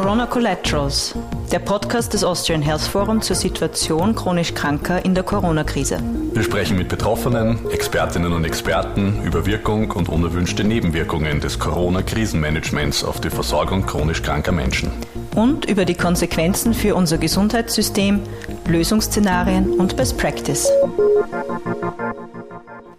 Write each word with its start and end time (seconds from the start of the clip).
Corona 0.00 0.26
Collaterals, 0.26 1.12
der 1.50 1.58
Podcast 1.58 2.14
des 2.14 2.22
Austrian 2.22 2.62
Health 2.62 2.82
Forum 2.82 3.20
zur 3.20 3.34
Situation 3.34 4.14
chronisch 4.14 4.54
Kranker 4.54 5.04
in 5.04 5.12
der 5.12 5.24
Corona-Krise. 5.24 5.98
Wir 6.32 6.44
sprechen 6.44 6.78
mit 6.78 6.88
Betroffenen, 6.88 7.68
Expertinnen 7.72 8.32
und 8.32 8.44
Experten 8.44 9.20
über 9.24 9.44
Wirkung 9.44 9.90
und 9.90 10.08
unerwünschte 10.08 10.62
Nebenwirkungen 10.62 11.40
des 11.40 11.58
Corona-Krisenmanagements 11.58 13.02
auf 13.02 13.20
die 13.20 13.28
Versorgung 13.28 13.86
chronisch 13.86 14.22
kranker 14.22 14.52
Menschen. 14.52 14.92
Und 15.34 15.64
über 15.64 15.84
die 15.84 15.96
Konsequenzen 15.96 16.74
für 16.74 16.94
unser 16.94 17.18
Gesundheitssystem, 17.18 18.20
Lösungsszenarien 18.68 19.80
und 19.80 19.96
Best 19.96 20.16
Practice. 20.16 20.70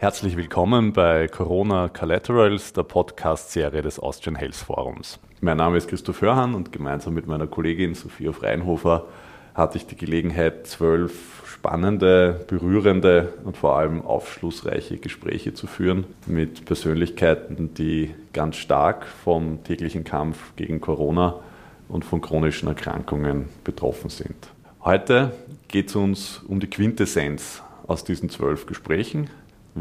Herzlich 0.01 0.37
willkommen 0.37 0.93
bei 0.93 1.27
Corona 1.27 1.89
Collaterals, 1.89 2.71
der 2.71 2.83
Podcast-Serie 2.83 3.81
des 3.81 3.99
Austrian 3.99 4.37
Health 4.37 4.55
Forums. 4.55 5.19
Mein 5.41 5.57
Name 5.57 5.75
ist 5.75 5.89
Christoph 5.89 6.21
Hörhan 6.21 6.55
und 6.55 6.71
gemeinsam 6.71 7.15
mit 7.15 7.27
meiner 7.27 7.47
Kollegin 7.47 7.95
Sophia 7.95 8.31
Freinhofer 8.31 9.07
hatte 9.53 9.77
ich 9.77 9.87
die 9.87 9.97
Gelegenheit, 9.97 10.67
zwölf 10.67 11.43
spannende, 11.45 12.45
berührende 12.47 13.33
und 13.43 13.57
vor 13.57 13.75
allem 13.75 14.01
aufschlussreiche 14.01 14.99
Gespräche 14.99 15.53
zu 15.53 15.67
führen 15.67 16.05
mit 16.25 16.63
Persönlichkeiten, 16.63 17.73
die 17.73 18.15
ganz 18.31 18.55
stark 18.55 19.05
vom 19.05 19.65
täglichen 19.65 20.05
Kampf 20.05 20.55
gegen 20.55 20.79
Corona 20.79 21.41
und 21.89 22.05
von 22.05 22.21
chronischen 22.21 22.69
Erkrankungen 22.69 23.49
betroffen 23.65 24.09
sind. 24.09 24.47
Heute 24.81 25.33
geht 25.67 25.89
es 25.89 25.97
uns 25.97 26.37
um 26.47 26.61
die 26.61 26.69
Quintessenz 26.69 27.61
aus 27.85 28.05
diesen 28.05 28.29
zwölf 28.29 28.65
Gesprächen. 28.65 29.29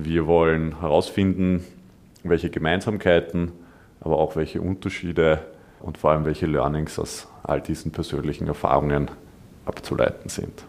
Wir 0.05 0.27
wollen 0.27 0.81
herausfinden, 0.81 1.65
welche 2.23 2.51
Gemeinsamkeiten 2.51 3.53
aber 4.01 4.19
auch 4.19 4.37
welche 4.37 4.61
Unterschiede 4.61 5.41
und 5.81 5.99
vor 5.99 6.11
allem 6.11 6.25
welche 6.25 6.47
Learnings 6.47 6.99
aus 6.99 7.27
all 7.43 7.61
diesen 7.61 7.91
persönlichen 7.91 8.47
Erfahrungen 8.47 9.11
abzuleiten 9.65 10.29
sind. 10.29 10.65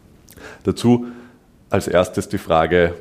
Dazu 0.64 1.08
als 1.70 1.88
erstes 1.88 2.28
die 2.30 2.38
Frage, 2.38 2.96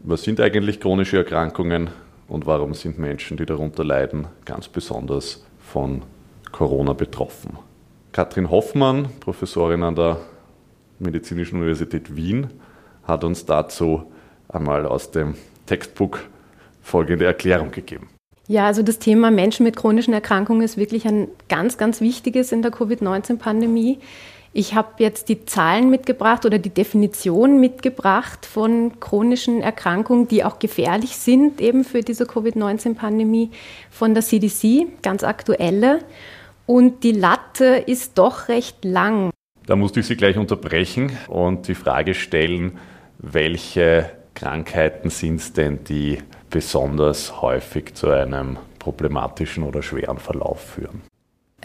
was 0.00 0.22
sind 0.22 0.40
eigentlich 0.40 0.80
chronische 0.80 1.16
Erkrankungen 1.16 1.88
und 2.28 2.46
warum 2.46 2.74
sind 2.74 2.98
Menschen, 2.98 3.36
die 3.36 3.46
darunter 3.46 3.84
leiden, 3.84 4.26
ganz 4.44 4.68
besonders 4.68 5.44
von 5.58 6.02
Corona 6.52 6.92
betroffen. 6.92 7.58
Katrin 8.12 8.50
Hoffmann, 8.50 9.08
Professorin 9.20 9.82
an 9.82 9.96
der 9.96 10.18
Medizinischen 10.98 11.56
Universität 11.56 12.14
Wien, 12.14 12.48
hat 13.04 13.24
uns 13.24 13.44
dazu 13.44 14.12
einmal 14.48 14.86
aus 14.86 15.10
dem 15.10 15.34
Textbook 15.66 16.28
folgende 16.82 17.24
Erklärung 17.24 17.70
gegeben. 17.70 18.08
Ja, 18.46 18.66
also 18.66 18.82
das 18.82 18.98
Thema 18.98 19.30
Menschen 19.30 19.64
mit 19.64 19.76
chronischen 19.76 20.12
Erkrankungen 20.12 20.62
ist 20.62 20.76
wirklich 20.76 21.06
ein 21.06 21.28
ganz, 21.48 21.78
ganz 21.78 22.00
wichtiges 22.00 22.52
in 22.52 22.60
der 22.60 22.70
Covid-19-Pandemie. 22.70 23.98
Ich 24.52 24.74
habe 24.74 24.90
jetzt 24.98 25.28
die 25.30 25.46
Zahlen 25.46 25.90
mitgebracht 25.90 26.44
oder 26.44 26.58
die 26.58 26.70
Definition 26.70 27.58
mitgebracht 27.58 28.46
von 28.46 29.00
chronischen 29.00 29.62
Erkrankungen, 29.62 30.28
die 30.28 30.44
auch 30.44 30.58
gefährlich 30.58 31.16
sind 31.16 31.60
eben 31.60 31.84
für 31.84 32.02
diese 32.02 32.26
Covid-19-Pandemie 32.26 33.50
von 33.90 34.14
der 34.14 34.22
CDC, 34.22 34.86
ganz 35.02 35.24
aktuelle. 35.24 36.00
Und 36.66 37.02
die 37.02 37.12
Latte 37.12 37.82
ist 37.86 38.16
doch 38.16 38.48
recht 38.48 38.84
lang. 38.84 39.30
Da 39.66 39.74
musste 39.74 40.00
ich 40.00 40.06
Sie 40.06 40.16
gleich 40.16 40.36
unterbrechen 40.36 41.18
und 41.28 41.66
die 41.66 41.74
Frage 41.74 42.14
stellen, 42.14 42.78
welche 43.18 44.10
Krankheiten 44.34 45.10
sind 45.10 45.40
es 45.40 45.52
denn, 45.52 45.84
die 45.84 46.18
besonders 46.50 47.40
häufig 47.40 47.94
zu 47.94 48.10
einem 48.10 48.58
problematischen 48.78 49.64
oder 49.64 49.82
schweren 49.82 50.18
Verlauf 50.18 50.60
führen. 50.60 51.02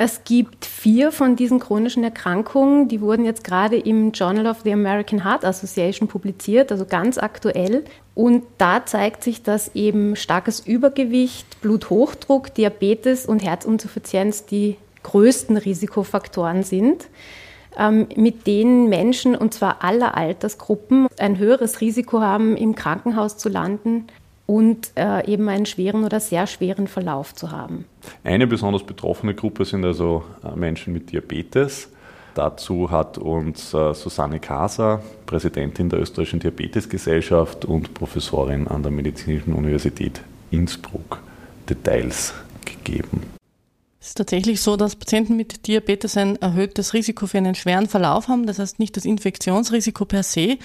Es 0.02 0.24
gibt 0.24 0.64
vier 0.64 1.12
von 1.12 1.36
diesen 1.36 1.60
chronischen 1.60 2.06
Erkrankungen, 2.06 2.88
die 2.88 3.02
wurden 3.02 3.26
jetzt 3.26 3.44
gerade 3.44 3.76
im 3.76 4.14
Journal 4.14 4.48
of 4.48 4.62
the 4.64 4.72
American 4.72 5.26
Heart 5.26 5.44
Association 5.44 6.08
publiziert, 6.08 6.72
also 6.72 6.86
ganz 6.86 7.18
aktuell. 7.18 7.84
Und 8.16 8.44
da 8.58 8.86
zeigt 8.86 9.26
sich, 9.26 9.44
dass 9.44 9.76
eben 9.76 10.16
starkes 10.16 10.62
Übergewicht, 10.62 11.60
Bluthochdruck, 11.60 12.54
Diabetes 12.54 13.26
und 13.26 13.44
Herzinsuffizienz 13.44 14.46
die 14.46 14.78
größten 15.04 15.58
Risikofaktoren 15.58 16.64
sind, 16.64 17.10
ähm, 17.80 18.08
mit 18.16 18.46
denen 18.46 18.90
Menschen, 18.90 19.36
und 19.36 19.54
zwar 19.54 19.84
aller 19.84 20.16
Altersgruppen, 20.16 21.08
ein 21.18 21.38
höheres 21.38 21.82
Risiko 21.82 22.22
haben, 22.22 22.56
im 22.58 22.76
Krankenhaus 22.76 23.38
zu 23.38 23.50
landen 23.50 24.08
und 24.46 24.92
äh, 24.96 25.32
eben 25.32 25.48
einen 25.48 25.66
schweren 25.66 26.04
oder 26.04 26.20
sehr 26.20 26.48
schweren 26.48 26.88
Verlauf 26.88 27.34
zu 27.36 27.52
haben. 27.52 27.86
Eine 28.24 28.48
besonders 28.48 28.84
betroffene 28.84 29.34
Gruppe 29.34 29.64
sind 29.64 29.86
also 29.86 30.24
äh, 30.44 30.56
Menschen 30.56 30.92
mit 30.92 31.12
Diabetes. 31.12 31.90
Dazu 32.36 32.90
hat 32.90 33.18
uns 33.18 33.74
äh, 33.74 33.94
Susanne 33.94 34.40
Kaser, 34.40 35.02
Präsidentin 35.26 35.90
der 35.90 36.00
Österreichischen 36.00 36.40
Diabetesgesellschaft 36.40 37.66
und 37.66 37.94
Professorin 37.94 38.68
an 38.68 38.84
der 38.84 38.92
Medizinischen 38.92 39.54
Universität 39.54 40.22
Innsbruck, 40.52 41.20
Details 41.70 42.34
gegeben. 42.66 43.39
Es 44.10 44.14
ist 44.14 44.18
tatsächlich 44.18 44.62
so, 44.62 44.76
dass 44.76 44.96
Patienten 44.96 45.36
mit 45.36 45.68
Diabetes 45.68 46.18
ein 46.18 46.36
erhöhtes 46.38 46.96
Risiko 46.96 47.28
für 47.28 47.38
einen 47.38 47.54
schweren 47.54 47.86
Verlauf 47.86 48.28
haben. 48.28 48.48
Das 48.48 48.58
heißt 48.58 48.80
nicht 48.80 48.98
das 48.98 49.06
Infektionsrisiko 49.06 50.04
per 50.06 50.24
se 50.24 50.58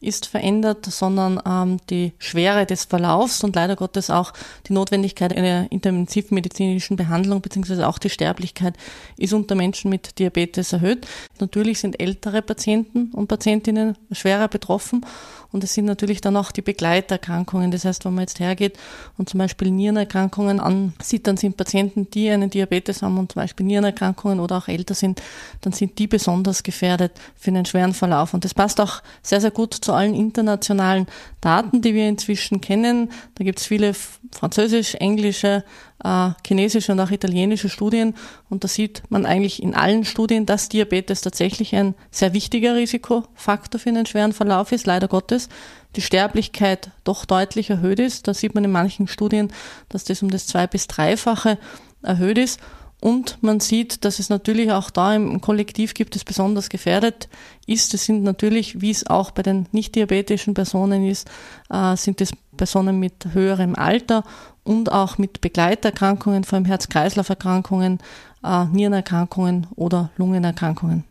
ist 0.00 0.26
verändert, 0.26 0.86
sondern 0.86 1.40
ähm, 1.46 1.78
die 1.90 2.12
Schwere 2.18 2.66
des 2.66 2.84
Verlaufs 2.84 3.42
und 3.42 3.56
leider 3.56 3.76
Gottes 3.76 4.10
auch 4.10 4.32
die 4.66 4.72
Notwendigkeit 4.72 5.36
einer 5.36 5.70
intensivmedizinischen 5.70 6.96
Behandlung 6.96 7.40
beziehungsweise 7.40 7.86
auch 7.88 7.98
die 7.98 8.10
Sterblichkeit 8.10 8.74
ist 9.16 9.32
unter 9.32 9.54
Menschen 9.54 9.90
mit 9.90 10.18
Diabetes 10.18 10.72
erhöht. 10.72 11.06
Natürlich 11.40 11.80
sind 11.80 12.00
ältere 12.00 12.42
Patienten 12.42 13.10
und 13.12 13.28
Patientinnen 13.28 13.96
schwerer 14.12 14.48
betroffen 14.48 15.04
und 15.50 15.64
es 15.64 15.72
sind 15.72 15.86
natürlich 15.86 16.20
dann 16.20 16.36
auch 16.36 16.52
die 16.52 16.60
Begleiterkrankungen. 16.60 17.70
Das 17.70 17.84
heißt, 17.84 18.04
wenn 18.04 18.14
man 18.14 18.22
jetzt 18.22 18.38
hergeht 18.38 18.78
und 19.16 19.30
zum 19.30 19.38
Beispiel 19.38 19.70
Nierenerkrankungen 19.70 20.60
ansieht, 20.60 21.26
dann 21.26 21.38
sind 21.38 21.56
Patienten, 21.56 22.10
die 22.10 22.28
einen 22.28 22.50
Diabetes 22.50 23.02
haben 23.02 23.16
und 23.18 23.32
zum 23.32 23.42
Beispiel 23.42 23.64
Nierenerkrankungen 23.64 24.40
oder 24.40 24.58
auch 24.58 24.68
älter 24.68 24.94
sind, 24.94 25.22
dann 25.62 25.72
sind 25.72 25.98
die 25.98 26.06
besonders 26.06 26.62
gefährdet 26.62 27.12
für 27.34 27.50
einen 27.50 27.64
schweren 27.64 27.94
Verlauf. 27.94 28.34
Und 28.34 28.44
das 28.44 28.52
passt 28.52 28.80
auch 28.80 29.02
sehr, 29.22 29.40
sehr 29.40 29.50
gut 29.50 29.87
zu 29.88 29.94
allen 29.94 30.14
internationalen 30.14 31.06
Daten, 31.40 31.80
die 31.80 31.94
wir 31.94 32.06
inzwischen 32.06 32.60
kennen. 32.60 33.10
Da 33.36 33.44
gibt 33.44 33.58
es 33.58 33.66
viele 33.66 33.94
französisch, 34.32 34.96
englische, 34.96 35.64
äh, 36.04 36.30
chinesische 36.46 36.92
und 36.92 37.00
auch 37.00 37.10
italienische 37.10 37.70
Studien. 37.70 38.14
Und 38.50 38.64
da 38.64 38.68
sieht 38.68 39.02
man 39.08 39.24
eigentlich 39.24 39.62
in 39.62 39.74
allen 39.74 40.04
Studien, 40.04 40.44
dass 40.44 40.68
Diabetes 40.68 41.22
tatsächlich 41.22 41.74
ein 41.74 41.94
sehr 42.10 42.34
wichtiger 42.34 42.74
Risikofaktor 42.74 43.80
für 43.80 43.88
einen 43.88 44.04
schweren 44.04 44.34
Verlauf 44.34 44.72
ist, 44.72 44.86
leider 44.86 45.08
Gottes. 45.08 45.48
Die 45.96 46.02
Sterblichkeit 46.02 46.90
doch 47.04 47.24
deutlich 47.24 47.70
erhöht 47.70 47.98
ist. 47.98 48.28
Da 48.28 48.34
sieht 48.34 48.54
man 48.54 48.64
in 48.64 48.72
manchen 48.72 49.08
Studien, 49.08 49.50
dass 49.88 50.04
das 50.04 50.22
um 50.22 50.30
das 50.30 50.46
zwei- 50.46 50.66
bis 50.66 50.86
dreifache 50.86 51.56
erhöht 52.02 52.36
ist. 52.36 52.60
Und 53.00 53.42
man 53.42 53.60
sieht, 53.60 54.04
dass 54.04 54.18
es 54.18 54.28
natürlich 54.28 54.72
auch 54.72 54.90
da 54.90 55.14
im 55.14 55.40
Kollektiv 55.40 55.94
gibt, 55.94 56.16
es 56.16 56.24
besonders 56.24 56.68
gefährdet 56.68 57.28
ist. 57.66 57.94
Es 57.94 58.04
sind 58.04 58.24
natürlich, 58.24 58.80
wie 58.80 58.90
es 58.90 59.06
auch 59.06 59.30
bei 59.30 59.42
den 59.42 59.66
nicht 59.70 59.94
diabetischen 59.94 60.54
Personen 60.54 61.08
ist, 61.08 61.30
äh, 61.70 61.94
sind 61.96 62.20
es 62.20 62.32
Personen 62.56 62.98
mit 62.98 63.28
höherem 63.32 63.76
Alter 63.76 64.24
und 64.64 64.90
auch 64.90 65.16
mit 65.16 65.40
Begleiterkrankungen, 65.40 66.42
vor 66.42 66.56
allem 66.56 66.64
Herz-Kreislauf-Erkrankungen, 66.64 68.00
äh, 68.44 68.64
Nierenerkrankungen 68.64 69.68
oder 69.76 70.10
Lungenerkrankungen. 70.16 71.04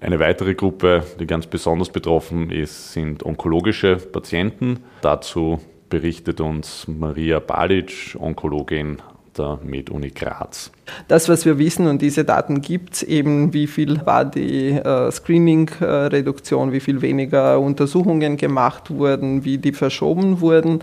Eine 0.00 0.20
weitere 0.20 0.54
Gruppe, 0.54 1.04
die 1.20 1.26
ganz 1.26 1.46
besonders 1.46 1.90
betroffen 1.90 2.50
ist, 2.50 2.92
sind 2.92 3.24
onkologische 3.24 3.96
Patienten. 3.96 4.80
Dazu 5.02 5.60
berichtet 5.90 6.40
uns 6.40 6.86
Maria 6.86 7.40
Balic, 7.40 8.16
Onkologin 8.18 9.02
der 9.38 9.58
MedUni 9.62 10.10
Graz. 10.10 10.70
Das, 11.06 11.28
was 11.28 11.44
wir 11.44 11.58
wissen, 11.58 11.86
und 11.86 12.02
diese 12.02 12.24
Daten 12.24 12.60
gibt 12.60 12.94
es 12.94 13.02
eben, 13.02 13.52
wie 13.52 13.66
viel 13.66 14.04
war 14.06 14.24
die 14.24 14.70
äh, 14.70 15.10
Screening-Reduktion, 15.10 16.72
wie 16.72 16.80
viel 16.80 17.02
weniger 17.02 17.60
Untersuchungen 17.60 18.36
gemacht 18.36 18.90
wurden, 18.90 19.44
wie 19.44 19.58
die 19.58 19.72
verschoben 19.72 20.40
wurden. 20.40 20.80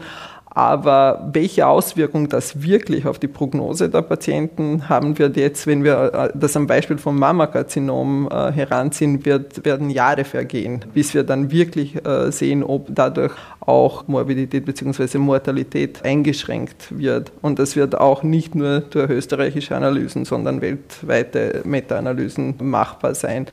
Aber 0.55 1.29
welche 1.33 1.67
Auswirkung 1.67 2.29
das 2.29 2.63
wirklich 2.63 3.05
auf 3.05 3.19
die 3.19 3.27
Prognose 3.27 3.89
der 3.89 4.01
Patienten 4.01 4.87
haben 4.87 5.19
wird 5.19 5.35
jetzt, 5.35 5.67
wenn 5.67 5.83
wir 5.83 6.13
äh, 6.13 6.29
das 6.33 6.55
am 6.55 6.65
Beispiel 6.65 6.97
vom 6.97 7.19
Mammakarzinom 7.19 8.29
äh, 8.31 8.53
heranziehen, 8.53 9.25
wird, 9.25 9.65
werden 9.65 9.89
Jahre 9.89 10.23
vergehen, 10.23 10.79
bis 10.93 11.13
wir 11.13 11.25
dann 11.25 11.51
wirklich 11.51 12.05
äh, 12.05 12.31
sehen, 12.31 12.63
ob 12.63 12.87
dadurch 12.89 13.33
auch 13.59 14.07
Morbidität 14.07 14.65
bzw. 14.65 15.17
Mortalität 15.17 16.05
eingeschränkt 16.05 16.97
wird. 16.97 17.33
Und 17.41 17.59
das 17.59 17.75
wird 17.75 17.99
auch 17.99 18.23
nicht 18.23 18.55
nur 18.55 18.79
durch 18.79 19.09
österreichische 19.09 19.75
Analysen, 19.75 20.23
sondern 20.23 20.61
weltweite 20.61 21.63
Meta-Analysen 21.65 22.55
machbar 22.61 23.13
sein. 23.13 23.47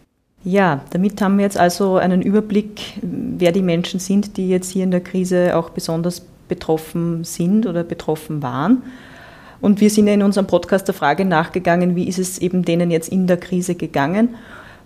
Ja, 0.45 0.83
damit 0.91 1.21
haben 1.21 1.39
wir 1.39 1.45
jetzt 1.45 1.59
also 1.59 1.97
einen 1.97 2.23
Überblick, 2.23 2.81
wer 3.01 3.51
die 3.51 3.63
Menschen 3.63 3.99
sind, 3.99 4.37
die 4.37 4.49
jetzt 4.49 4.71
hier 4.71 4.85
in 4.85 4.91
der 4.93 5.01
Krise 5.01 5.57
auch 5.57 5.71
besonders 5.71 6.23
betroffen 6.53 7.25
sind 7.25 7.67
oder 7.67 7.83
betroffen 7.83 8.43
waren. 8.43 8.83
Und 9.63 9.81
wir 9.81 9.89
sind 9.89 10.07
ja 10.07 10.13
in 10.13 10.23
unserem 10.23 10.47
Podcast 10.47 10.87
der 10.87 10.95
Frage 10.95 11.25
nachgegangen, 11.25 11.97
wie 11.97 12.07
ist 12.09 12.19
es 12.19 12.39
eben 12.39 12.63
denen 12.63 12.91
jetzt 12.91 13.09
in 13.09 13.27
der 13.27 13.39
Krise 13.39 13.75
gegangen. 13.75 14.35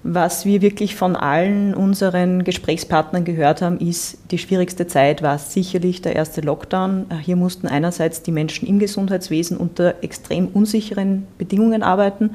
Was 0.04 0.44
wir 0.44 0.62
wirklich 0.62 0.94
von 0.94 1.16
allen 1.16 1.74
unseren 1.74 2.44
Gesprächspartnern 2.44 3.24
gehört 3.24 3.62
haben, 3.62 3.78
ist, 3.80 4.18
die 4.30 4.38
schwierigste 4.38 4.86
Zeit 4.86 5.22
war 5.22 5.38
sicherlich 5.38 6.02
der 6.02 6.14
erste 6.14 6.42
Lockdown. 6.42 7.06
Hier 7.22 7.34
mussten 7.34 7.66
einerseits 7.66 8.22
die 8.22 8.30
Menschen 8.30 8.68
im 8.68 8.78
Gesundheitswesen 8.78 9.56
unter 9.56 9.96
extrem 10.02 10.46
unsicheren 10.46 11.26
Bedingungen 11.38 11.82
arbeiten 11.82 12.30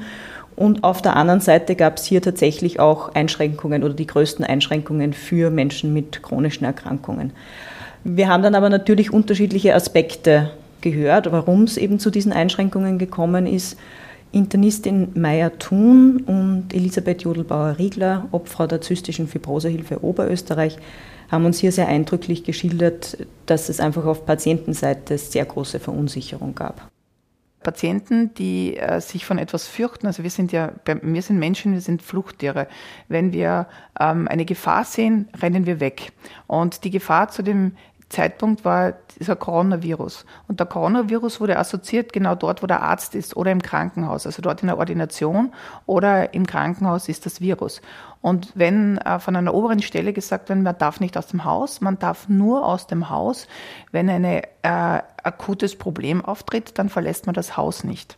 und 0.56 0.84
auf 0.84 1.00
der 1.00 1.16
anderen 1.16 1.40
Seite 1.40 1.76
gab 1.76 1.96
es 1.96 2.04
hier 2.04 2.20
tatsächlich 2.20 2.78
auch 2.78 3.14
Einschränkungen 3.14 3.82
oder 3.82 3.94
die 3.94 4.06
größten 4.06 4.44
Einschränkungen 4.44 5.12
für 5.12 5.50
Menschen 5.50 5.94
mit 5.94 6.22
chronischen 6.22 6.64
Erkrankungen. 6.64 7.32
Wir 8.04 8.28
haben 8.28 8.42
dann 8.42 8.54
aber 8.54 8.68
natürlich 8.68 9.12
unterschiedliche 9.12 9.74
Aspekte 9.74 10.50
gehört, 10.80 11.30
warum 11.30 11.62
es 11.62 11.76
eben 11.76 11.98
zu 11.98 12.10
diesen 12.10 12.32
Einschränkungen 12.32 12.98
gekommen 12.98 13.46
ist. 13.46 13.78
Internistin 14.32 15.10
Maya 15.14 15.50
Thun 15.50 16.22
und 16.26 16.74
Elisabeth 16.74 17.22
Jodelbauer-Riegler, 17.22 18.28
Obfrau 18.32 18.66
der 18.66 18.80
zystischen 18.80 19.28
Fibrosehilfe 19.28 20.02
Oberösterreich, 20.02 20.78
haben 21.30 21.44
uns 21.44 21.58
hier 21.58 21.70
sehr 21.70 21.88
eindrücklich 21.88 22.42
geschildert, 22.42 23.18
dass 23.46 23.68
es 23.68 23.78
einfach 23.78 24.04
auf 24.04 24.26
Patientenseite 24.26 25.18
sehr 25.18 25.44
große 25.44 25.80
Verunsicherung 25.80 26.54
gab. 26.54 26.90
Patienten, 27.62 28.34
die 28.34 28.76
äh, 28.76 29.00
sich 29.00 29.24
von 29.24 29.38
etwas 29.38 29.66
fürchten. 29.66 30.06
Also 30.06 30.22
wir 30.22 30.30
sind 30.30 30.52
ja, 30.52 30.72
wir 30.84 31.22
sind 31.22 31.38
Menschen, 31.38 31.72
wir 31.72 31.80
sind 31.80 32.02
Fluchttiere. 32.02 32.66
Wenn 33.08 33.32
wir 33.32 33.66
ähm, 33.98 34.28
eine 34.28 34.44
Gefahr 34.44 34.84
sehen, 34.84 35.28
rennen 35.40 35.66
wir 35.66 35.80
weg. 35.80 36.12
Und 36.46 36.84
die 36.84 36.90
Gefahr 36.90 37.28
zu 37.28 37.42
dem 37.42 37.72
Zeitpunkt 38.12 38.64
war 38.64 38.92
dieser 39.18 39.36
Coronavirus. 39.36 40.24
Und 40.46 40.60
der 40.60 40.66
Coronavirus 40.66 41.40
wurde 41.40 41.58
assoziiert 41.58 42.12
genau 42.12 42.34
dort, 42.34 42.62
wo 42.62 42.66
der 42.66 42.82
Arzt 42.82 43.14
ist 43.14 43.36
oder 43.36 43.50
im 43.50 43.62
Krankenhaus. 43.62 44.26
Also 44.26 44.42
dort 44.42 44.60
in 44.60 44.68
der 44.68 44.78
Ordination 44.78 45.52
oder 45.86 46.34
im 46.34 46.46
Krankenhaus 46.46 47.08
ist 47.08 47.26
das 47.26 47.40
Virus. 47.40 47.80
Und 48.20 48.52
wenn 48.54 48.98
äh, 48.98 49.18
von 49.18 49.34
einer 49.34 49.54
oberen 49.54 49.82
Stelle 49.82 50.12
gesagt 50.12 50.48
wird, 50.48 50.60
man 50.60 50.78
darf 50.78 51.00
nicht 51.00 51.16
aus 51.16 51.26
dem 51.26 51.44
Haus, 51.44 51.80
man 51.80 51.98
darf 51.98 52.28
nur 52.28 52.66
aus 52.66 52.86
dem 52.86 53.10
Haus, 53.10 53.48
wenn 53.90 54.08
ein 54.08 54.24
äh, 54.24 54.42
akutes 54.62 55.76
Problem 55.76 56.24
auftritt, 56.24 56.78
dann 56.78 56.88
verlässt 56.88 57.26
man 57.26 57.34
das 57.34 57.56
Haus 57.56 57.82
nicht. 57.82 58.16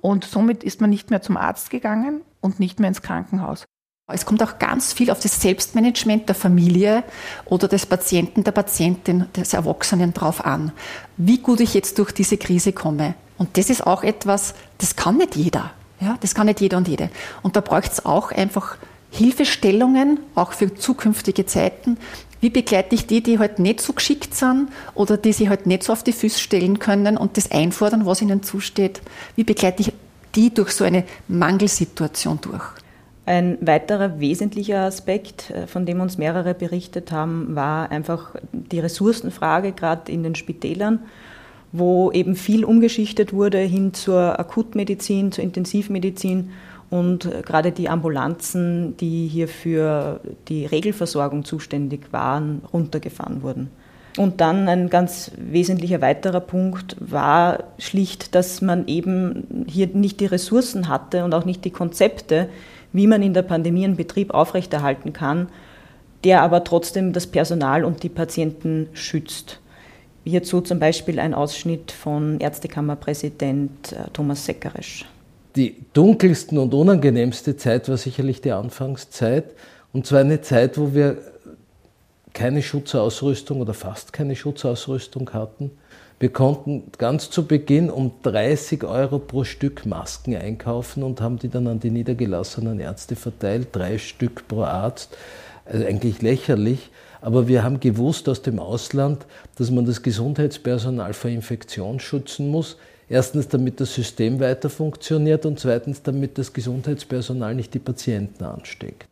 Und 0.00 0.24
somit 0.24 0.64
ist 0.64 0.80
man 0.80 0.88
nicht 0.88 1.10
mehr 1.10 1.20
zum 1.20 1.36
Arzt 1.36 1.70
gegangen 1.70 2.22
und 2.40 2.60
nicht 2.60 2.80
mehr 2.80 2.88
ins 2.88 3.02
Krankenhaus. 3.02 3.66
Es 4.12 4.26
kommt 4.26 4.42
auch 4.42 4.58
ganz 4.58 4.92
viel 4.92 5.10
auf 5.10 5.20
das 5.20 5.40
Selbstmanagement 5.40 6.28
der 6.28 6.34
Familie 6.34 7.04
oder 7.46 7.68
des 7.68 7.86
Patienten, 7.86 8.44
der 8.44 8.52
Patientin, 8.52 9.26
des 9.36 9.54
Erwachsenen 9.54 10.14
drauf 10.14 10.44
an, 10.44 10.72
wie 11.16 11.38
gut 11.38 11.60
ich 11.60 11.74
jetzt 11.74 11.98
durch 11.98 12.12
diese 12.12 12.36
Krise 12.36 12.72
komme. 12.72 13.14
Und 13.38 13.56
das 13.56 13.70
ist 13.70 13.86
auch 13.86 14.02
etwas, 14.02 14.54
das 14.78 14.96
kann 14.96 15.16
nicht 15.16 15.36
jeder. 15.36 15.70
Ja, 16.00 16.16
das 16.20 16.34
kann 16.34 16.46
nicht 16.46 16.60
jeder 16.60 16.78
und 16.78 16.88
jede. 16.88 17.10
Und 17.42 17.56
da 17.56 17.60
braucht 17.60 17.92
es 17.92 18.04
auch 18.04 18.32
einfach 18.32 18.76
Hilfestellungen, 19.10 20.20
auch 20.34 20.52
für 20.52 20.74
zukünftige 20.74 21.46
Zeiten. 21.46 21.98
Wie 22.40 22.50
begleite 22.50 22.94
ich 22.94 23.06
die, 23.06 23.22
die 23.22 23.38
halt 23.38 23.58
nicht 23.58 23.80
so 23.80 23.92
geschickt 23.92 24.34
sind 24.34 24.70
oder 24.94 25.16
die 25.16 25.32
sich 25.32 25.48
halt 25.48 25.66
nicht 25.66 25.82
so 25.82 25.92
auf 25.92 26.02
die 26.02 26.12
Füße 26.12 26.38
stellen 26.38 26.78
können 26.78 27.16
und 27.16 27.36
das 27.36 27.50
einfordern, 27.50 28.06
was 28.06 28.22
ihnen 28.22 28.42
zusteht? 28.42 29.02
Wie 29.36 29.44
begleite 29.44 29.82
ich 29.82 29.92
die 30.34 30.54
durch 30.54 30.70
so 30.72 30.84
eine 30.84 31.04
Mangelsituation 31.28 32.40
durch? 32.40 32.64
Ein 33.30 33.58
weiterer 33.60 34.18
wesentlicher 34.18 34.80
Aspekt, 34.80 35.50
äh, 35.50 35.68
von 35.68 35.86
dem 35.86 36.00
uns 36.00 36.18
mehrere 36.18 36.52
berichtet 36.52 37.12
haben, 37.12 37.54
war 37.54 37.88
einfach 37.92 38.34
die 38.50 38.80
Ressourcenfrage, 38.80 39.70
gerade 39.70 40.10
in 40.10 40.24
den 40.24 40.34
Spitälern, 40.34 40.98
wo 41.70 42.10
eben 42.10 42.34
viel 42.34 42.64
umgeschichtet 42.64 43.32
wurde 43.32 43.58
hin 43.58 43.94
zur 43.94 44.40
Akutmedizin, 44.40 45.30
zur 45.30 45.44
Intensivmedizin 45.44 46.50
und 46.90 47.26
äh, 47.26 47.42
gerade 47.42 47.70
die 47.70 47.88
Ambulanzen, 47.88 48.96
die 48.96 49.28
hier 49.28 49.46
für 49.46 50.18
die 50.48 50.66
Regelversorgung 50.66 51.44
zuständig 51.44 52.12
waren, 52.12 52.62
runtergefahren 52.72 53.44
wurden. 53.44 53.70
Und 54.16 54.40
dann 54.40 54.68
ein 54.68 54.90
ganz 54.90 55.30
wesentlicher 55.36 56.00
weiterer 56.00 56.40
Punkt 56.40 56.96
war 56.98 57.62
schlicht, 57.78 58.34
dass 58.34 58.60
man 58.60 58.88
eben 58.88 59.64
hier 59.68 59.86
nicht 59.86 60.18
die 60.18 60.26
Ressourcen 60.26 60.88
hatte 60.88 61.24
und 61.24 61.32
auch 61.32 61.44
nicht 61.44 61.64
die 61.64 61.70
Konzepte, 61.70 62.48
wie 62.92 63.06
man 63.06 63.22
in 63.22 63.34
der 63.34 63.42
Pandemie 63.42 63.84
einen 63.84 63.96
Betrieb 63.96 64.32
aufrechterhalten 64.32 65.12
kann, 65.12 65.48
der 66.24 66.42
aber 66.42 66.64
trotzdem 66.64 67.12
das 67.12 67.26
Personal 67.26 67.84
und 67.84 68.02
die 68.02 68.08
Patienten 68.08 68.88
schützt. 68.92 69.60
Hierzu 70.24 70.60
zum 70.60 70.78
Beispiel 70.78 71.18
ein 71.18 71.32
Ausschnitt 71.32 71.92
von 71.92 72.40
Ärztekammerpräsident 72.40 73.92
äh, 73.92 74.10
Thomas 74.12 74.44
Seckeresch. 74.44 75.06
Die 75.56 75.76
dunkelsten 75.92 76.58
und 76.58 76.74
unangenehmste 76.74 77.56
Zeit 77.56 77.88
war 77.88 77.96
sicherlich 77.96 78.40
die 78.40 78.52
Anfangszeit. 78.52 79.46
Und 79.92 80.06
zwar 80.06 80.20
eine 80.20 80.40
Zeit, 80.42 80.78
wo 80.78 80.94
wir 80.94 81.18
keine 82.32 82.62
Schutzausrüstung 82.62 83.60
oder 83.60 83.74
fast 83.74 84.12
keine 84.12 84.36
Schutzausrüstung 84.36 85.32
hatten. 85.32 85.72
Wir 86.20 86.30
konnten 86.30 86.82
ganz 86.98 87.30
zu 87.30 87.46
Beginn 87.46 87.88
um 87.88 88.12
30 88.24 88.84
Euro 88.84 89.18
pro 89.18 89.44
Stück 89.44 89.86
Masken 89.86 90.36
einkaufen 90.36 91.02
und 91.02 91.22
haben 91.22 91.38
die 91.38 91.48
dann 91.48 91.66
an 91.66 91.80
die 91.80 91.90
niedergelassenen 91.90 92.78
Ärzte 92.78 93.16
verteilt, 93.16 93.68
drei 93.72 93.96
Stück 93.96 94.46
pro 94.46 94.64
Arzt. 94.64 95.16
Also 95.64 95.86
eigentlich 95.86 96.20
lächerlich. 96.20 96.90
Aber 97.22 97.48
wir 97.48 97.64
haben 97.64 97.80
gewusst 97.80 98.28
aus 98.28 98.42
dem 98.42 98.58
Ausland, 98.58 99.24
dass 99.56 99.70
man 99.70 99.86
das 99.86 100.02
Gesundheitspersonal 100.02 101.14
vor 101.14 101.30
Infektion 101.30 102.00
schützen 102.00 102.50
muss. 102.50 102.76
Erstens, 103.08 103.48
damit 103.48 103.80
das 103.80 103.94
System 103.94 104.40
weiter 104.40 104.68
funktioniert 104.68 105.46
und 105.46 105.58
zweitens, 105.58 106.02
damit 106.02 106.36
das 106.36 106.52
Gesundheitspersonal 106.52 107.54
nicht 107.54 107.72
die 107.72 107.78
Patienten 107.78 108.44
ansteckt. 108.44 109.09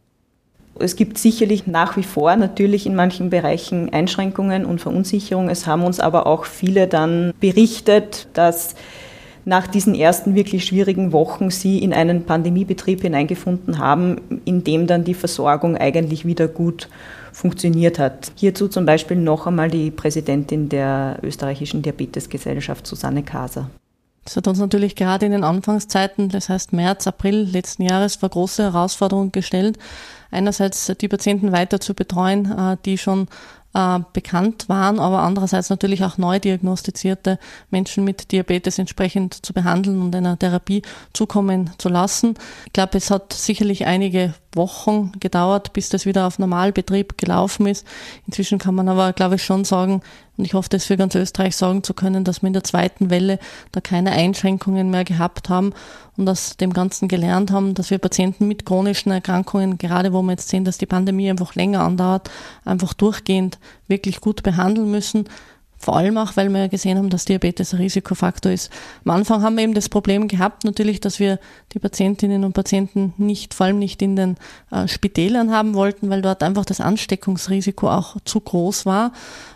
Es 0.81 0.97
gibt 0.97 1.19
sicherlich 1.19 1.67
nach 1.67 1.97
wie 1.97 2.03
vor 2.03 2.35
natürlich 2.37 2.87
in 2.87 2.95
manchen 2.95 3.31
Bereichen 3.31 3.93
Einschränkungen 3.93 4.65
und 4.65 4.81
Verunsicherung. 4.81 5.49
Es 5.49 5.67
haben 5.67 5.83
uns 5.83 6.01
aber 6.01 6.27
auch 6.27 6.45
viele 6.45 6.87
dann 6.87 7.33
berichtet, 7.41 8.29
dass 8.35 8.75
nach 9.45 9.67
diesen 9.67 9.95
ersten 9.95 10.35
wirklich 10.35 10.65
schwierigen 10.67 11.13
Wochen 11.13 11.51
sie 11.51 11.79
in 11.79 11.93
einen 11.93 12.25
Pandemiebetrieb 12.25 13.01
hineingefunden 13.01 13.79
haben, 13.79 14.21
in 14.45 14.63
dem 14.63 14.87
dann 14.87 15.05
die 15.05 15.15
Versorgung 15.15 15.77
eigentlich 15.77 16.27
wieder 16.27 16.49
gut 16.49 16.89
funktioniert 17.33 17.99
hat. 17.99 18.31
Hierzu 18.37 18.69
zum 18.69 18.85
Beispiel 18.85 19.17
noch 19.17 19.47
einmal 19.47 19.71
die 19.71 19.91
Präsidentin 19.91 20.69
der 20.69 21.19
österreichischen 21.23 21.83
Diabetesgesellschaft, 21.83 22.87
Susanne 22.87 23.23
Kaser. 23.23 23.71
Das 24.25 24.37
hat 24.37 24.47
uns 24.47 24.59
natürlich 24.59 24.95
gerade 24.95 25.27
in 25.27 25.33
den 25.33 25.45
Anfangszeiten, 25.45 26.29
das 26.29 26.49
heißt 26.49 26.73
März, 26.73 27.07
April 27.07 27.49
letzten 27.51 27.83
Jahres, 27.83 28.17
vor 28.17 28.29
große 28.29 28.63
Herausforderungen 28.63 29.33
gestellt. 29.33 29.79
Einerseits 30.31 30.93
die 31.01 31.09
Patienten 31.09 31.53
weiter 31.53 31.81
zu 31.81 31.95
betreuen, 31.95 32.53
äh, 32.53 32.77
die 32.85 32.99
schon 32.99 33.29
äh, 33.79 34.01
bekannt 34.13 34.69
waren, 34.69 34.99
aber 34.99 35.21
andererseits 35.21 35.71
natürlich 35.71 36.03
auch 36.03 36.19
neu 36.19 36.41
diagnostizierte 36.41 37.39
Menschen 37.71 38.03
mit 38.03 38.33
Diabetes 38.33 38.77
entsprechend 38.79 39.47
zu 39.47 39.53
behandeln 39.53 40.03
und 40.03 40.17
einer 40.17 40.37
Therapie 40.37 40.83
zukommen 41.13 41.71
zu 41.79 41.89
lassen. 41.89 42.35
Ich 42.67 42.73
glaube, 42.73 42.99
es 42.99 43.13
hat 43.13 43.33
sicherlich 43.33 43.87
einige 43.87 44.35
Wochen 44.53 45.13
gedauert, 45.21 45.75
bis 45.75 45.91
das 45.91 46.07
wieder 46.07 46.27
auf 46.27 46.41
Normalbetrieb 46.41 47.19
gelaufen 47.19 47.69
ist. 47.69 47.87
Inzwischen 48.27 48.59
kann 48.59 48.75
man 48.75 48.89
aber, 48.89 49.13
glaube 49.13 49.37
ich, 49.37 49.45
schon 49.45 49.65
sagen, 49.65 50.03
und 50.37 50.45
ich 50.45 50.55
hoffe, 50.55 50.69
das 50.71 50.87
für 50.87 50.97
ganz 50.97 51.15
Österreich 51.15 51.57
sagen 51.57 51.83
zu 51.85 51.95
können, 51.95 52.25
dass 52.25 52.43
wir 52.43 52.49
in 52.49 52.53
der 52.55 52.65
zweiten 52.65 53.11
Welle 53.11 53.39
da 53.73 53.81
keine 53.81 54.13
Einschränkungen 54.13 54.91
mehr 54.91 55.05
gehabt 55.05 55.49
haben 55.49 55.73
und 56.19 56.29
aus 56.29 56.57
dem 56.57 56.73
Ganzen 56.73 57.09
gelernt 57.09 57.53
haben, 57.53 57.75
dass 57.75 57.91
wir 57.91 57.99
Patienten 57.99 58.49
mit 58.49 58.67
chronischen 58.67 59.13
Erkrankungen, 59.13 59.79
gerade 59.79 60.13
wo 60.13 60.21
wir 60.23 60.33
jetzt 60.33 60.49
sehen, 60.49 60.65
dass 60.65 60.77
die 60.77 60.87
Pandemie 60.87 61.31
einfach 61.31 61.55
länger 61.55 61.83
andauert, 61.83 62.29
einfach 62.65 62.93
durchgehend 62.93 63.59
wirklich 63.87 64.21
gut 64.21 64.43
behandeln 64.43 64.91
müssen. 64.91 65.29
Vor 65.81 65.97
allem 65.97 66.19
auch, 66.19 66.37
weil 66.37 66.49
wir 66.49 66.63
ja 66.63 66.67
gesehen 66.67 66.99
haben, 66.99 67.09
dass 67.09 67.25
Diabetes 67.25 67.73
ein 67.73 67.77
Risikofaktor 67.77 68.51
ist. 68.51 68.73
Am 69.05 69.13
Anfang 69.13 69.43
haben 69.43 69.57
wir 69.57 69.63
eben 69.63 69.75
das 69.75 69.89
Problem 69.89 70.27
gehabt, 70.27 70.65
natürlich, 70.65 70.99
dass 70.99 71.21
wir 71.21 71.39
die 71.73 71.79
Patientinnen 71.79 72.43
und 72.43 72.53
Patienten 72.53 73.15
nicht, 73.17 73.55
vor 73.55 73.67
allem 73.67 73.79
nicht 73.79 74.03
in 74.03 74.17
den 74.17 74.37
äh, 74.73 74.89
Spitälern 74.89 75.53
haben 75.53 75.75
wollten, 75.75 76.11
weil 76.11 76.21
dort 76.21 76.43
einfach 76.43 76.65
das 76.65 76.81
Ansteckungsrisiko 76.81 77.89
auch 77.89 78.17
zu 78.25 78.41
groß 78.41 78.87
war. 78.87 79.13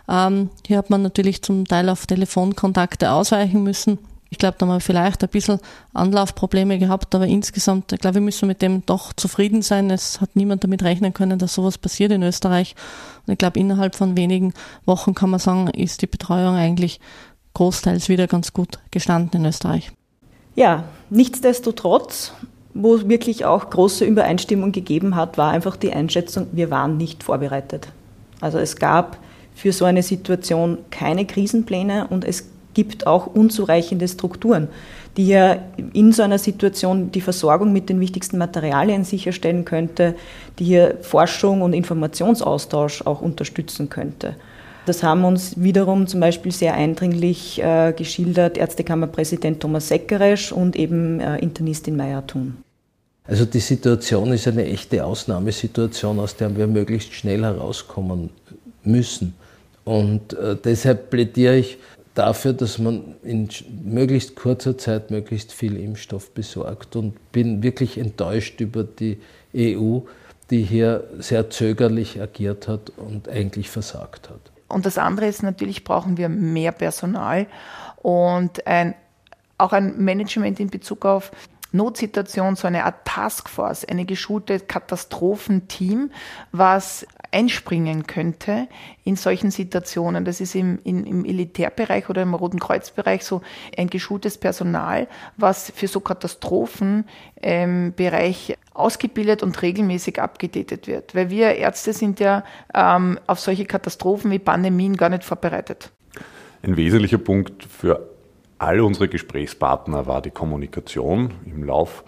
Ähm, 0.09 0.51
hier 0.65 0.79
hat 0.79 0.91
man 0.91 1.03
natürlich 1.03 1.43
zum 1.43 1.67
Teil 1.67 1.89
auf 1.89 2.07
Telefonkontakte 2.07 3.11
ausweichen 3.11 3.65
müssen. 3.65 3.99
Ich 4.33 4.39
glaube, 4.39 4.57
da 4.57 4.65
haben 4.65 4.73
wir 4.73 4.81
vielleicht 4.81 5.23
ein 5.23 5.29
bisschen 5.29 5.61
Anlaufprobleme 5.93 6.79
gehabt, 6.79 7.15
aber 7.15 7.27
insgesamt, 7.27 7.93
ich 7.93 8.01
glaube, 8.01 8.15
wir 8.15 8.23
müssen 8.23 8.49
mit 8.49 8.63
dem 8.63 8.85
doch 8.87 9.13
zufrieden 9.13 9.61
sein. 9.61 9.91
Es 9.91 10.23
hat 10.23 10.37
niemand 10.37 10.65
damit 10.65 10.83
rechnen 10.83 11.13
können, 11.13 11.39
dass 11.39 11.53
sowas 11.53 11.77
passiert 11.77 12.13
in 12.13 12.23
Österreich. 12.23 12.75
Und 13.27 13.33
ich 13.35 13.39
glaube, 13.39 13.61
innerhalb 13.61 13.95
von 13.95 14.17
wenigen 14.17 14.55
Wochen 14.87 15.15
kann 15.15 15.29
man 15.29 15.39
sagen, 15.39 15.69
ist 15.69 16.01
die 16.01 16.07
Betreuung 16.07 16.55
eigentlich 16.55 16.99
großteils 17.53 18.09
wieder 18.09 18.27
ganz 18.27 18.55
gut 18.55 18.79
gestanden 18.91 19.43
in 19.43 19.47
Österreich. 19.47 19.93
Ja, 20.55 20.85
nichtsdestotrotz, 21.11 22.33
wo 22.73 22.95
es 22.95 23.11
wirklich 23.11 23.45
auch 23.45 23.69
große 23.69 24.07
Übereinstimmung 24.07 24.73
gegeben 24.73 25.15
hat, 25.15 25.37
war 25.37 25.53
einfach 25.53 25.77
die 25.77 25.93
Einschätzung, 25.93 26.47
wir 26.53 26.71
waren 26.71 26.97
nicht 26.97 27.23
vorbereitet. 27.23 27.89
Also 28.41 28.57
es 28.57 28.77
gab 28.77 29.19
für 29.55 29.75
so 29.75 29.85
eine 29.85 30.03
Situation 30.03 30.79
keine 30.91 31.27
Krisenpläne 31.27 32.07
und 32.09 32.25
es 32.25 32.52
gibt 32.75 33.07
auch 33.07 33.27
unzureichende 33.27 34.09
Strukturen, 34.09 34.69
die 35.17 35.29
ja 35.29 35.59
in 35.93 36.13
so 36.13 36.23
einer 36.23 36.39
Situation 36.39 37.13
die 37.13 37.21
Versorgung 37.21 37.73
mit 37.73 37.89
den 37.89 38.01
wichtigsten 38.01 38.39
Materialien 38.39 39.05
sicherstellen 39.05 39.65
könnte, 39.65 40.15
die 40.59 40.65
hier 40.65 40.99
Forschung 41.03 41.63
und 41.63 41.73
Informationsaustausch 41.73 43.03
auch 43.07 43.21
unterstützen 43.21 43.89
könnte. 43.89 44.37
Das 44.85 45.03
haben 45.03 45.25
uns 45.25 45.61
wiederum 45.63 46.09
zum 46.09 46.21
Beispiel 46.21 46.51
sehr 46.51 46.75
eindringlich 46.75 47.63
äh, 47.63 47.93
geschildert 47.97 48.59
Ärztekammerpräsident 48.59 49.61
Thomas 49.61 49.89
Seckeresch 49.89 50.51
und 50.51 50.75
eben 50.75 51.21
äh, 51.21 51.39
Internistin 51.39 51.97
Maya 51.97 52.23
Thun. 52.23 52.57
Also 53.25 53.45
die 53.45 53.61
Situation 53.61 54.33
ist 54.33 54.49
eine 54.49 54.65
echte 54.67 55.05
Ausnahmesituation, 55.05 56.19
aus 56.19 56.35
der 56.35 56.57
wir 56.57 56.67
möglichst 56.67 57.13
schnell 57.13 57.43
herauskommen 57.43 58.31
müssen. 58.83 59.35
Und 59.85 60.33
äh, 60.33 60.57
deshalb 60.63 61.11
plädiere 61.11 61.57
ich 61.57 61.79
dafür, 62.15 62.53
dass 62.53 62.79
man 62.79 63.17
in 63.23 63.49
möglichst 63.85 64.37
kurzer 64.37 64.77
Zeit 64.77 65.11
möglichst 65.11 65.53
viel 65.53 65.77
Impfstoff 65.77 66.31
besorgt 66.31 66.97
und 66.97 67.33
bin 67.33 67.63
wirklich 67.63 67.99
enttäuscht 67.99 68.61
über 68.61 68.85
die 68.85 69.21
EU, 69.55 70.01
die 70.51 70.63
hier 70.63 71.09
sehr 71.19 71.51
zögerlich 71.51 72.21
agiert 72.21 72.69
hat 72.69 72.91
und 72.97 73.29
eigentlich 73.29 73.71
versagt 73.71 74.29
hat. 74.29 74.41
Und 74.69 74.87
das 74.87 74.99
andere 74.99 75.27
ist 75.27 75.43
natürlich, 75.43 75.85
brauchen 75.85 76.17
wir 76.17 76.29
mehr 76.29 76.73
Personal 76.73 77.47
und 77.97 78.67
ein, 78.67 78.95
auch 79.59 79.73
ein 79.73 79.99
Management 79.99 80.61
in 80.61 80.69
Bezug 80.69 81.05
auf 81.05 81.31
Notsituation, 81.73 82.57
so 82.57 82.67
eine 82.67 82.85
Art 82.85 83.07
Taskforce, 83.07 83.85
eine 83.87 84.05
geschulte 84.05 84.61
Katastrophenteam, 84.61 86.11
was 86.53 87.07
einspringen 87.33 88.07
könnte 88.07 88.69
in 89.05 89.17
solchen 89.17 89.51
Situationen. 89.51 90.25
Das 90.25 90.41
ist 90.41 90.55
im, 90.55 90.79
im, 90.85 91.05
im 91.05 91.23
Militärbereich 91.23 92.09
oder 92.09 92.23
im 92.23 92.35
Roten 92.35 92.61
Kreuzbereich 92.61 93.25
so 93.25 93.43
ein 93.77 93.89
geschultes 93.89 94.39
Personal, 94.39 95.09
was 95.37 95.73
für 95.75 95.89
so 95.89 95.99
Katastrophenbereich 96.01 98.51
ähm, 98.51 98.57
ausgebildet 98.75 99.43
und 99.43 99.61
regelmäßig 99.63 100.21
abgedatet 100.21 100.87
wird. 100.87 101.15
Weil 101.15 101.31
wir 101.31 101.55
Ärzte 101.57 101.93
sind 101.93 102.21
ja 102.21 102.45
ähm, 102.75 103.19
auf 103.27 103.41
solche 103.41 103.65
Katastrophen 103.65 104.31
wie 104.31 104.39
Pandemien 104.39 104.97
gar 104.97 105.09
nicht 105.09 105.25
vorbereitet. 105.25 105.91
Ein 106.63 106.77
wesentlicher 106.77 107.19
Punkt 107.19 107.65
für 107.65 108.09
alle 108.59 108.85
unsere 108.85 109.09
Gesprächspartner 109.09 110.07
war 110.07 110.23
die 110.23 110.31
Kommunikation 110.31 111.35
im 111.45 111.65
Lauf 111.65 112.05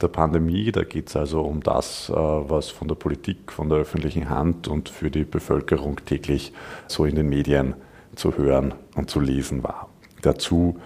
der 0.00 0.08
Pandemie. 0.08 0.70
Da 0.72 0.84
geht 0.84 1.08
es 1.08 1.16
also 1.16 1.42
um 1.42 1.62
das, 1.62 2.08
äh, 2.10 2.14
was 2.14 2.70
von 2.70 2.88
der 2.88 2.94
Politik, 2.94 3.52
von 3.52 3.68
der 3.68 3.78
öffentlichen 3.78 4.30
Hand 4.30 4.68
und 4.68 4.88
für 4.88 5.10
die 5.10 5.24
Bevölkerung 5.24 6.04
täglich 6.04 6.52
so 6.86 7.04
in 7.04 7.14
den 7.14 7.28
Medien 7.28 7.74
zu 8.14 8.36
hören 8.36 8.74
und 8.94 9.10
zu 9.10 9.20
lesen 9.20 9.62
war. 9.62 9.88
Dazu 10.22 10.78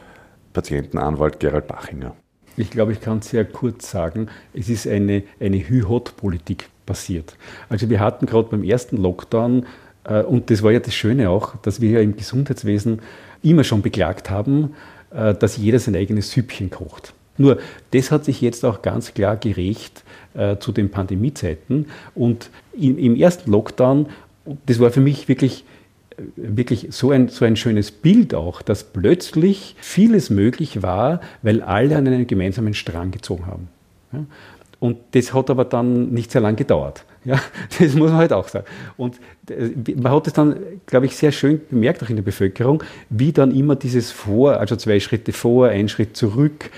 Patientenanwalt 0.52 1.40
Gerald 1.40 1.66
Bachinger. 1.66 2.14
Ich 2.56 2.70
glaube, 2.70 2.92
ich 2.92 3.00
kann 3.00 3.22
sehr 3.22 3.46
kurz 3.46 3.90
sagen, 3.90 4.28
es 4.52 4.68
ist 4.68 4.86
eine, 4.86 5.22
eine 5.40 5.56
Hü-Hot-Politik 5.56 6.68
passiert. 6.84 7.36
Also 7.70 7.88
wir 7.88 8.00
hatten 8.00 8.26
gerade 8.26 8.48
beim 8.50 8.62
ersten 8.62 8.98
Lockdown, 8.98 9.66
äh, 10.04 10.22
und 10.22 10.50
das 10.50 10.62
war 10.62 10.72
ja 10.72 10.80
das 10.80 10.94
Schöne 10.94 11.30
auch, 11.30 11.56
dass 11.62 11.80
wir 11.80 11.90
ja 11.90 12.00
im 12.00 12.16
Gesundheitswesen 12.16 13.00
immer 13.42 13.64
schon 13.64 13.80
beklagt 13.80 14.28
haben, 14.28 14.74
äh, 15.10 15.34
dass 15.34 15.56
jeder 15.56 15.78
sein 15.78 15.96
eigenes 15.96 16.30
Süppchen 16.30 16.70
kocht. 16.70 17.14
Nur, 17.38 17.58
das 17.92 18.10
hat 18.10 18.24
sich 18.24 18.40
jetzt 18.40 18.64
auch 18.64 18.82
ganz 18.82 19.14
klar 19.14 19.36
gerecht 19.36 20.04
äh, 20.34 20.56
zu 20.58 20.72
den 20.72 20.90
Pandemiezeiten. 20.90 21.86
Und 22.14 22.50
im, 22.78 22.98
im 22.98 23.16
ersten 23.16 23.50
Lockdown, 23.50 24.06
das 24.66 24.80
war 24.80 24.90
für 24.90 25.00
mich 25.00 25.28
wirklich 25.28 25.64
äh, 26.16 26.22
wirklich 26.36 26.88
so 26.90 27.10
ein, 27.10 27.28
so 27.28 27.44
ein 27.44 27.56
schönes 27.56 27.90
Bild 27.90 28.34
auch, 28.34 28.62
dass 28.62 28.84
plötzlich 28.84 29.76
vieles 29.80 30.30
möglich 30.30 30.82
war, 30.82 31.20
weil 31.42 31.62
alle 31.62 31.96
an 31.96 32.06
einen 32.06 32.26
gemeinsamen 32.26 32.74
Strang 32.74 33.10
gezogen 33.10 33.46
haben. 33.46 33.68
Ja? 34.12 34.24
Und 34.78 34.98
das 35.12 35.32
hat 35.32 35.48
aber 35.48 35.64
dann 35.64 36.10
nicht 36.10 36.32
sehr 36.32 36.40
lange 36.40 36.56
gedauert. 36.56 37.04
Ja, 37.24 37.40
das 37.78 37.94
muss 37.94 38.10
man 38.10 38.18
halt 38.18 38.32
auch 38.32 38.48
sagen. 38.48 38.66
Und 38.96 39.20
äh, 39.48 39.70
man 39.94 40.12
hat 40.12 40.26
es 40.26 40.32
dann, 40.32 40.56
glaube 40.86 41.06
ich, 41.06 41.16
sehr 41.16 41.30
schön 41.30 41.60
bemerkt, 41.70 42.02
auch 42.02 42.10
in 42.10 42.16
der 42.16 42.22
Bevölkerung, 42.22 42.82
wie 43.08 43.32
dann 43.32 43.54
immer 43.54 43.76
dieses 43.76 44.10
Vor, 44.10 44.58
also 44.58 44.74
zwei 44.76 44.98
Schritte 44.98 45.32
vor, 45.32 45.68
ein 45.68 45.88
Schritt 45.88 46.16
zurück, 46.16 46.70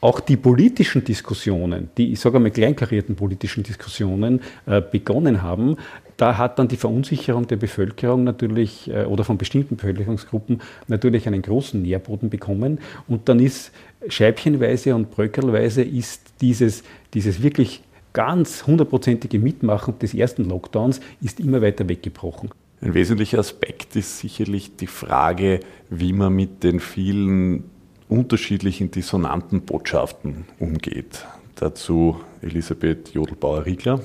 auch 0.00 0.20
die 0.20 0.36
politischen 0.36 1.04
Diskussionen, 1.04 1.90
die, 1.96 2.12
ich 2.12 2.20
sage 2.20 2.36
einmal, 2.36 2.52
kleinkarierten 2.52 3.16
politischen 3.16 3.64
Diskussionen 3.64 4.40
äh, 4.66 4.80
begonnen 4.80 5.42
haben, 5.42 5.76
da 6.16 6.36
hat 6.36 6.58
dann 6.58 6.68
die 6.68 6.76
Verunsicherung 6.76 7.46
der 7.46 7.56
Bevölkerung 7.56 8.24
natürlich 8.24 8.90
äh, 8.90 9.04
oder 9.04 9.24
von 9.24 9.38
bestimmten 9.38 9.76
Bevölkerungsgruppen 9.76 10.60
natürlich 10.88 11.26
einen 11.26 11.42
großen 11.42 11.80
Nährboden 11.80 12.30
bekommen. 12.30 12.78
Und 13.06 13.28
dann 13.28 13.40
ist 13.40 13.72
scheibchenweise 14.08 14.94
und 14.94 15.10
bröckelweise 15.10 15.82
ist 15.82 16.32
dieses, 16.40 16.82
dieses 17.14 17.42
wirklich 17.42 17.82
ganz 18.12 18.66
hundertprozentige 18.66 19.38
Mitmachen 19.38 19.98
des 19.98 20.14
ersten 20.14 20.44
Lockdowns 20.44 21.00
ist 21.20 21.40
immer 21.40 21.62
weiter 21.62 21.88
weggebrochen. 21.88 22.50
Ein 22.80 22.94
wesentlicher 22.94 23.38
Aspekt 23.38 23.96
ist 23.96 24.18
sicherlich 24.18 24.76
die 24.76 24.86
Frage, 24.86 25.60
wie 25.90 26.12
man 26.12 26.32
mit 26.32 26.62
den 26.62 26.80
vielen 26.80 27.64
unterschiedlichen 28.08 28.90
dissonanten 28.90 29.62
Botschaften 29.62 30.46
umgeht. 30.58 31.26
Dazu 31.56 32.20
Elisabeth 32.42 33.10
Jodelbauer-Riegler. 33.14 34.00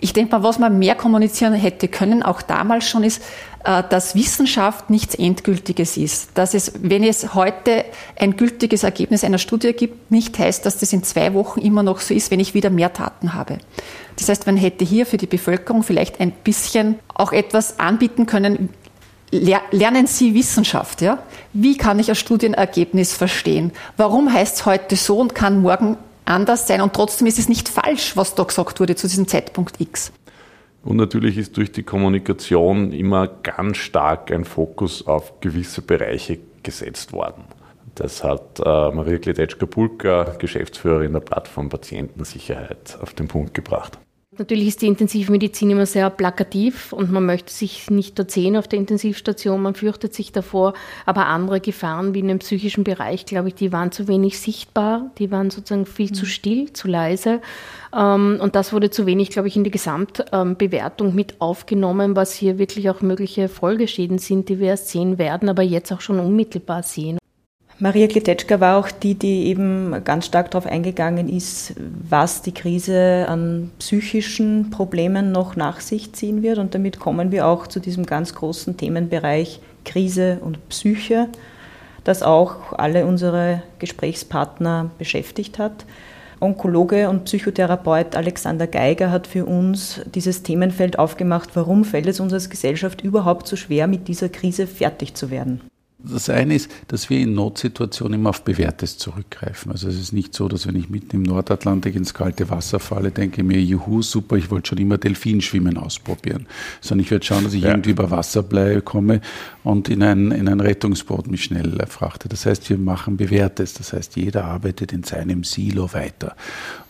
Ich 0.00 0.12
denke 0.12 0.32
mal, 0.32 0.42
was 0.42 0.58
man 0.58 0.78
mehr 0.78 0.96
kommunizieren 0.96 1.54
hätte 1.54 1.86
können, 1.86 2.22
auch 2.24 2.42
damals 2.42 2.86
schon, 2.88 3.04
ist, 3.04 3.22
äh, 3.64 3.82
dass 3.88 4.16
Wissenschaft 4.16 4.90
nichts 4.90 5.14
Endgültiges 5.14 5.96
ist. 5.96 6.36
Dass 6.36 6.52
es, 6.52 6.72
wenn 6.82 7.04
es 7.04 7.34
heute 7.34 7.84
ein 8.18 8.36
gültiges 8.36 8.82
Ergebnis 8.82 9.22
einer 9.22 9.38
Studie 9.38 9.72
gibt, 9.72 10.10
nicht 10.10 10.36
heißt, 10.38 10.66
dass 10.66 10.78
das 10.78 10.92
in 10.92 11.04
zwei 11.04 11.32
Wochen 11.32 11.60
immer 11.60 11.84
noch 11.84 12.00
so 12.00 12.12
ist, 12.12 12.30
wenn 12.32 12.40
ich 12.40 12.54
wieder 12.54 12.70
mehr 12.70 12.88
Daten 12.88 13.34
habe. 13.34 13.58
Das 14.16 14.28
heißt, 14.28 14.46
man 14.46 14.56
hätte 14.56 14.84
hier 14.84 15.06
für 15.06 15.16
die 15.16 15.26
Bevölkerung 15.26 15.84
vielleicht 15.84 16.20
ein 16.20 16.32
bisschen 16.32 16.98
auch 17.14 17.32
etwas 17.32 17.78
anbieten 17.78 18.26
können, 18.26 18.70
lernen 19.70 20.06
Sie 20.06 20.34
Wissenschaft. 20.34 21.00
Ja? 21.00 21.18
Wie 21.52 21.76
kann 21.76 21.98
ich 21.98 22.08
ein 22.08 22.14
Studienergebnis 22.14 23.14
verstehen? 23.14 23.72
Warum 23.96 24.32
heißt 24.32 24.56
es 24.56 24.66
heute 24.66 24.96
so 24.96 25.18
und 25.18 25.34
kann 25.34 25.62
morgen 25.62 25.96
anders 26.24 26.66
sein? 26.66 26.80
Und 26.80 26.94
trotzdem 26.94 27.26
ist 27.26 27.38
es 27.38 27.48
nicht 27.48 27.68
falsch, 27.68 28.16
was 28.16 28.34
da 28.34 28.44
gesagt 28.44 28.80
wurde 28.80 28.96
zu 28.96 29.08
diesem 29.08 29.28
Zeitpunkt 29.28 29.80
X. 29.80 30.12
Und 30.84 30.96
natürlich 30.96 31.38
ist 31.38 31.56
durch 31.56 31.72
die 31.72 31.82
Kommunikation 31.82 32.92
immer 32.92 33.26
ganz 33.26 33.78
stark 33.78 34.30
ein 34.30 34.44
Fokus 34.44 35.06
auf 35.06 35.40
gewisse 35.40 35.80
Bereiche 35.80 36.38
gesetzt 36.62 37.12
worden. 37.12 37.44
Das 37.94 38.24
hat 38.24 38.58
äh, 38.58 38.62
Maria 38.90 39.18
Kledetschka-Pulka, 39.18 40.36
Geschäftsführerin 40.38 41.12
der 41.12 41.20
Plattform 41.20 41.68
Patientensicherheit, 41.68 42.98
auf 43.00 43.14
den 43.14 43.28
Punkt 43.28 43.54
gebracht. 43.54 43.98
Natürlich 44.36 44.66
ist 44.66 44.82
die 44.82 44.88
Intensivmedizin 44.88 45.70
immer 45.70 45.86
sehr 45.86 46.10
plakativ 46.10 46.92
und 46.92 47.12
man 47.12 47.24
möchte 47.24 47.52
sich 47.52 47.88
nicht 47.88 48.18
dort 48.18 48.32
sehen 48.32 48.56
auf 48.56 48.66
der 48.66 48.80
Intensivstation, 48.80 49.62
man 49.62 49.76
fürchtet 49.76 50.12
sich 50.12 50.32
davor. 50.32 50.74
Aber 51.06 51.26
andere 51.26 51.60
Gefahren 51.60 52.14
wie 52.14 52.18
in 52.18 52.28
dem 52.28 52.40
psychischen 52.40 52.82
Bereich, 52.82 53.26
glaube 53.26 53.48
ich, 53.48 53.54
die 53.54 53.72
waren 53.72 53.92
zu 53.92 54.08
wenig 54.08 54.40
sichtbar, 54.40 55.10
die 55.18 55.30
waren 55.30 55.50
sozusagen 55.50 55.86
viel 55.86 56.08
mhm. 56.08 56.14
zu 56.14 56.26
still, 56.26 56.72
zu 56.72 56.88
leise. 56.88 57.40
Ähm, 57.96 58.38
und 58.40 58.56
das 58.56 58.72
wurde 58.72 58.90
zu 58.90 59.06
wenig, 59.06 59.30
glaube 59.30 59.46
ich, 59.46 59.56
in 59.56 59.62
die 59.62 59.70
Gesamtbewertung 59.70 61.14
mit 61.14 61.40
aufgenommen, 61.40 62.16
was 62.16 62.34
hier 62.34 62.58
wirklich 62.58 62.90
auch 62.90 63.02
mögliche 63.02 63.48
Folgeschäden 63.48 64.18
sind, 64.18 64.48
die 64.48 64.58
wir 64.58 64.68
erst 64.68 64.88
sehen 64.88 65.18
werden, 65.18 65.48
aber 65.48 65.62
jetzt 65.62 65.92
auch 65.92 66.00
schon 66.00 66.18
unmittelbar 66.18 66.82
sehen. 66.82 67.18
Maria 67.84 68.06
Klitetschka 68.06 68.60
war 68.60 68.78
auch 68.78 68.90
die, 68.90 69.14
die 69.14 69.44
eben 69.44 70.02
ganz 70.04 70.24
stark 70.24 70.50
darauf 70.50 70.64
eingegangen 70.64 71.28
ist, 71.28 71.74
was 72.08 72.40
die 72.40 72.54
Krise 72.54 73.26
an 73.28 73.72
psychischen 73.78 74.70
Problemen 74.70 75.32
noch 75.32 75.54
nach 75.54 75.80
sich 75.80 76.14
ziehen 76.14 76.42
wird. 76.42 76.56
Und 76.56 76.74
damit 76.74 76.98
kommen 76.98 77.30
wir 77.30 77.46
auch 77.46 77.66
zu 77.66 77.80
diesem 77.80 78.06
ganz 78.06 78.34
großen 78.34 78.78
Themenbereich 78.78 79.60
Krise 79.84 80.38
und 80.40 80.66
Psyche, 80.70 81.28
das 82.04 82.22
auch 82.22 82.72
alle 82.72 83.04
unsere 83.04 83.62
Gesprächspartner 83.80 84.90
beschäftigt 84.96 85.58
hat. 85.58 85.84
Onkologe 86.40 87.10
und 87.10 87.24
Psychotherapeut 87.24 88.16
Alexander 88.16 88.66
Geiger 88.66 89.10
hat 89.10 89.26
für 89.26 89.44
uns 89.44 90.00
dieses 90.06 90.42
Themenfeld 90.42 90.98
aufgemacht, 90.98 91.50
warum 91.52 91.84
fällt 91.84 92.06
es 92.06 92.18
uns 92.18 92.32
als 92.32 92.48
Gesellschaft 92.48 93.02
überhaupt 93.02 93.46
so 93.46 93.56
schwer, 93.56 93.86
mit 93.88 94.08
dieser 94.08 94.30
Krise 94.30 94.66
fertig 94.66 95.12
zu 95.12 95.30
werden. 95.30 95.60
Das 96.06 96.28
eine 96.28 96.54
ist, 96.54 96.70
dass 96.88 97.08
wir 97.08 97.18
in 97.18 97.34
Notsituationen 97.34 98.20
immer 98.20 98.30
auf 98.30 98.44
Bewährtes 98.44 98.98
zurückgreifen. 98.98 99.72
Also 99.72 99.88
es 99.88 99.98
ist 99.98 100.12
nicht 100.12 100.34
so, 100.34 100.48
dass 100.48 100.66
wenn 100.66 100.76
ich 100.76 100.90
mitten 100.90 101.16
im 101.16 101.22
Nordatlantik 101.22 101.94
ins 101.94 102.12
kalte 102.12 102.50
Wasser 102.50 102.78
falle, 102.78 103.10
denke 103.10 103.42
mir, 103.42 103.60
juhu, 103.60 104.02
super, 104.02 104.36
ich 104.36 104.50
wollte 104.50 104.70
schon 104.70 104.78
immer 104.78 104.98
Delfinschwimmen 104.98 105.78
ausprobieren. 105.78 106.46
Sondern 106.80 107.04
ich 107.04 107.10
werde 107.10 107.24
schauen, 107.24 107.44
dass 107.44 107.54
ich 107.54 107.62
ja. 107.62 107.70
irgendwie 107.70 107.90
über 107.90 108.10
Wasserblei 108.10 108.80
komme 108.82 109.20
und 109.62 109.88
in 109.88 110.02
ein, 110.02 110.30
in 110.30 110.48
ein 110.48 110.60
Rettungsboot 110.60 111.26
mich 111.26 111.44
schnell 111.44 111.78
frachte. 111.88 112.28
Das 112.28 112.44
heißt, 112.44 112.68
wir 112.68 112.76
machen 112.76 113.16
Bewährtes. 113.16 113.72
Das 113.72 113.94
heißt, 113.94 114.16
jeder 114.16 114.44
arbeitet 114.44 114.92
in 114.92 115.04
seinem 115.04 115.42
Silo 115.42 115.92
weiter. 115.94 116.36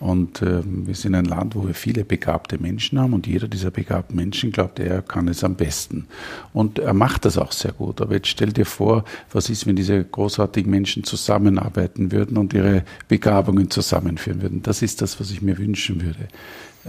Und 0.01 0.43
äh, 0.43 0.63
wir 0.65 0.95
sind 0.95 1.15
ein 1.15 1.25
Land, 1.25 1.55
wo 1.55 1.67
wir 1.67 1.75
viele 1.75 2.05
begabte 2.05 2.59
Menschen 2.59 2.99
haben 2.99 3.13
und 3.13 3.27
jeder 3.27 3.47
dieser 3.47 3.71
begabten 3.71 4.17
Menschen 4.17 4.51
glaubt, 4.51 4.81
er 4.81 5.03
kann 5.03 5.29
es 5.29 5.45
am 5.45 5.55
besten. 5.55 6.07
Und 6.53 6.81
er 6.81 6.95
macht 6.95 7.25
das 7.25 7.39
auch 7.39 7.53
sehr 7.53 7.73
gut. 7.73 8.01
Aber 8.01 8.15
jetzt 8.15 8.29
stell 8.29 8.53
dir 8.53 8.67
vor, 8.67 9.04
was 9.33 9.51
ist, 9.51 9.67
wenn 9.67 9.77
diese 9.77 10.05
großartigen 10.05 10.71
Menschen 10.71 11.05
zusammenarbeiten 11.05 12.13
würden 12.13 12.37
und 12.37 12.55
ihre 12.55 12.85
Begabungen 13.09 13.71
zusammenführen 13.71 14.43
würden. 14.43 14.63
Das 14.63 14.83
ist 14.83 15.03
das, 15.03 15.21
was 15.21 15.31
ich 15.31 15.43
mir 15.43 15.59
wünschen 15.59 16.03
würde. 16.03 16.29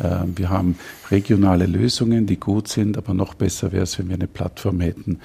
Ähm, 0.01 0.37
wir 0.37 0.49
haben 0.49 0.77
regionale 1.09 1.65
Lösungen, 1.65 2.25
die 2.25 2.39
gut 2.39 2.67
sind, 2.67 2.97
aber 2.97 3.13
noch 3.13 3.33
besser 3.33 3.71
wäre 3.71 3.83
es, 3.83 3.97
wenn 3.97 4.09
wir 4.09 4.15
eine 4.15 4.27
Plattform 4.27 4.81
hätten, 4.81 5.19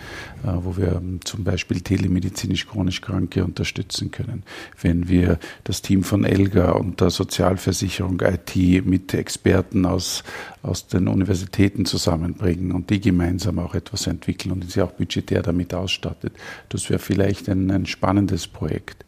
äh, 0.45 0.53
wo 0.63 0.77
wir 0.77 0.97
ähm, 0.97 1.21
zum 1.25 1.45
Beispiel 1.45 1.81
telemedizinisch 1.81 2.67
chronisch 2.67 3.01
Kranke 3.01 3.45
unterstützen 3.45 4.11
können. 4.11 4.43
Wenn 4.81 5.09
wir 5.09 5.39
das 5.65 5.83
Team 5.83 6.05
von 6.05 6.25
ELGA 6.25 6.73
und 6.73 7.01
der 7.01 7.11
Sozialversicherung 7.11 8.21
IT 8.21 8.87
mit 8.87 9.15
Experten 9.15 9.87
aus, 9.87 10.23
aus 10.63 10.87
den 10.87 11.09
Universitäten 11.09 11.85
zusammenbringen 11.85 12.73
und 12.73 12.91
die 12.91 13.01
gemeinsam 13.01 13.59
auch 13.59 13.75
etwas 13.75 14.07
entwickeln 14.07 14.53
und 14.53 14.71
sie 14.71 14.83
auch 14.83 14.93
budgetär 14.93 15.43
damit 15.43 15.75
ausstattet, 15.75 16.33
das 16.69 16.91
wäre 16.91 16.99
vielleicht 16.99 17.49
ein, 17.49 17.71
ein 17.71 17.87
spannendes 17.87 18.47
Projekt. 18.47 19.05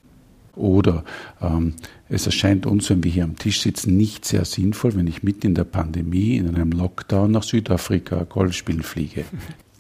Oder 0.55 1.05
ähm, 1.41 1.75
es 2.09 2.27
erscheint 2.27 2.67
uns, 2.67 2.91
wenn 2.91 3.03
wir 3.03 3.11
hier 3.11 3.25
am 3.25 3.39
Tisch 3.39 3.63
sitzen, 3.63 3.97
nicht 3.97 4.25
sehr 4.25 4.45
sinnvoll, 4.45 4.95
wenn 4.95 5.07
ich 5.07 5.23
mitten 5.23 5.49
in 5.49 5.55
der 5.55 5.65
Pandemie, 5.65 6.37
in 6.37 6.49
einem 6.49 6.73
Lockdown 6.73 7.31
nach 7.31 7.43
Südafrika 7.43 8.25
Golf 8.25 8.53
spielen 8.55 8.83
fliege. 8.83 9.25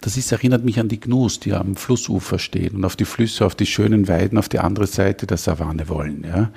Das 0.00 0.16
ist, 0.16 0.32
erinnert 0.32 0.64
mich 0.64 0.80
an 0.80 0.88
die 0.88 0.98
Gnus, 0.98 1.38
die 1.38 1.52
am 1.52 1.76
Flussufer 1.76 2.40
stehen 2.40 2.74
und 2.74 2.84
auf 2.84 2.96
die 2.96 3.04
Flüsse, 3.04 3.46
auf 3.46 3.54
die 3.54 3.66
schönen 3.66 4.08
Weiden 4.08 4.36
auf 4.36 4.48
die 4.48 4.58
andere 4.58 4.88
Seite 4.88 5.28
der 5.28 5.36
Savanne 5.36 5.88
wollen. 5.88 6.24
Ja? 6.26 6.50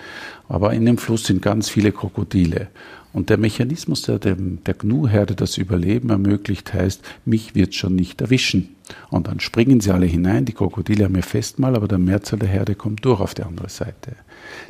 Aber 0.50 0.74
in 0.74 0.86
dem 0.86 0.98
Fluss 0.98 1.26
sind 1.26 1.44
ganz 1.44 1.70
viele 1.70 1.92
Krokodile. 1.92 2.70
Und 3.14 3.30
der 3.30 3.38
Mechanismus, 3.38 4.02
der 4.02 4.18
dem, 4.18 4.64
der 4.64 4.74
Gnu-Herde 4.74 5.36
das 5.36 5.58
Überleben 5.58 6.10
ermöglicht, 6.10 6.74
heißt, 6.74 7.02
mich 7.26 7.54
wird 7.54 7.76
schon 7.76 7.96
nicht 7.96 8.20
erwischen. 8.20 8.75
Und 9.10 9.27
dann 9.27 9.39
springen 9.39 9.80
sie 9.80 9.92
alle 9.92 10.06
hinein, 10.06 10.46
die 10.46 10.54
Krokodile 10.54 11.06
haben 11.06 11.15
ihr 11.15 11.24
Festmahl, 11.24 11.75
aber 11.75 11.88
der 11.88 11.98
Mehrzahl 11.98 12.39
der 12.39 12.50
Herde 12.50 12.75
kommt 12.75 13.04
durch 13.04 13.20
auf 13.20 13.34
die 13.34 13.44
andere 13.44 13.70
Seite. 13.70 14.15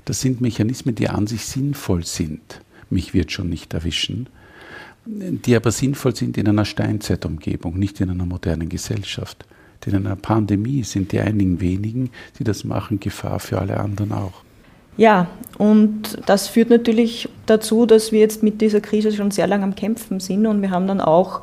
Das 0.06 0.22
sind 0.22 0.42
Mechanismen, 0.42 0.96
die 0.96 1.10
an 1.10 1.28
sich 1.28 1.46
sinnvoll 1.46 2.06
sind. 2.06 2.62
Mich 2.90 3.14
wird 3.14 3.32
schon 3.32 3.50
nicht 3.50 3.74
erwischen. 3.74 4.28
Die 5.06 5.56
aber 5.56 5.72
sinnvoll 5.72 6.16
sind 6.16 6.38
in 6.38 6.48
einer 6.48 6.66
Steinzeitumgebung, 6.66 7.78
nicht 7.78 8.02
in 8.02 8.10
einer 8.10 8.26
modernen 8.26 8.70
Gesellschaft. 8.70 9.46
Denn 9.86 9.94
in 9.94 10.06
einer 10.06 10.16
Pandemie 10.16 10.84
sind 10.84 11.12
die 11.12 11.20
einigen 11.20 11.60
wenigen, 11.60 12.10
die 12.40 12.44
das 12.44 12.64
machen, 12.64 13.00
Gefahr 13.00 13.40
für 13.40 13.60
alle 13.60 13.80
anderen 13.80 14.12
auch. 14.14 14.46
Ja, 14.98 15.28
und 15.58 16.18
das 16.26 16.48
führt 16.48 16.70
natürlich 16.70 17.28
dazu, 17.46 17.86
dass 17.86 18.12
wir 18.12 18.20
jetzt 18.20 18.44
mit 18.44 18.62
dieser 18.62 18.80
Krise 18.80 19.12
schon 19.12 19.30
sehr 19.30 19.46
lange 19.46 19.66
am 19.66 19.76
Kämpfen 19.76 20.20
sind 20.20 20.46
und 20.48 20.62
wir 20.62 20.72
haben 20.72 20.88
dann 20.88 21.02
auch 21.02 21.42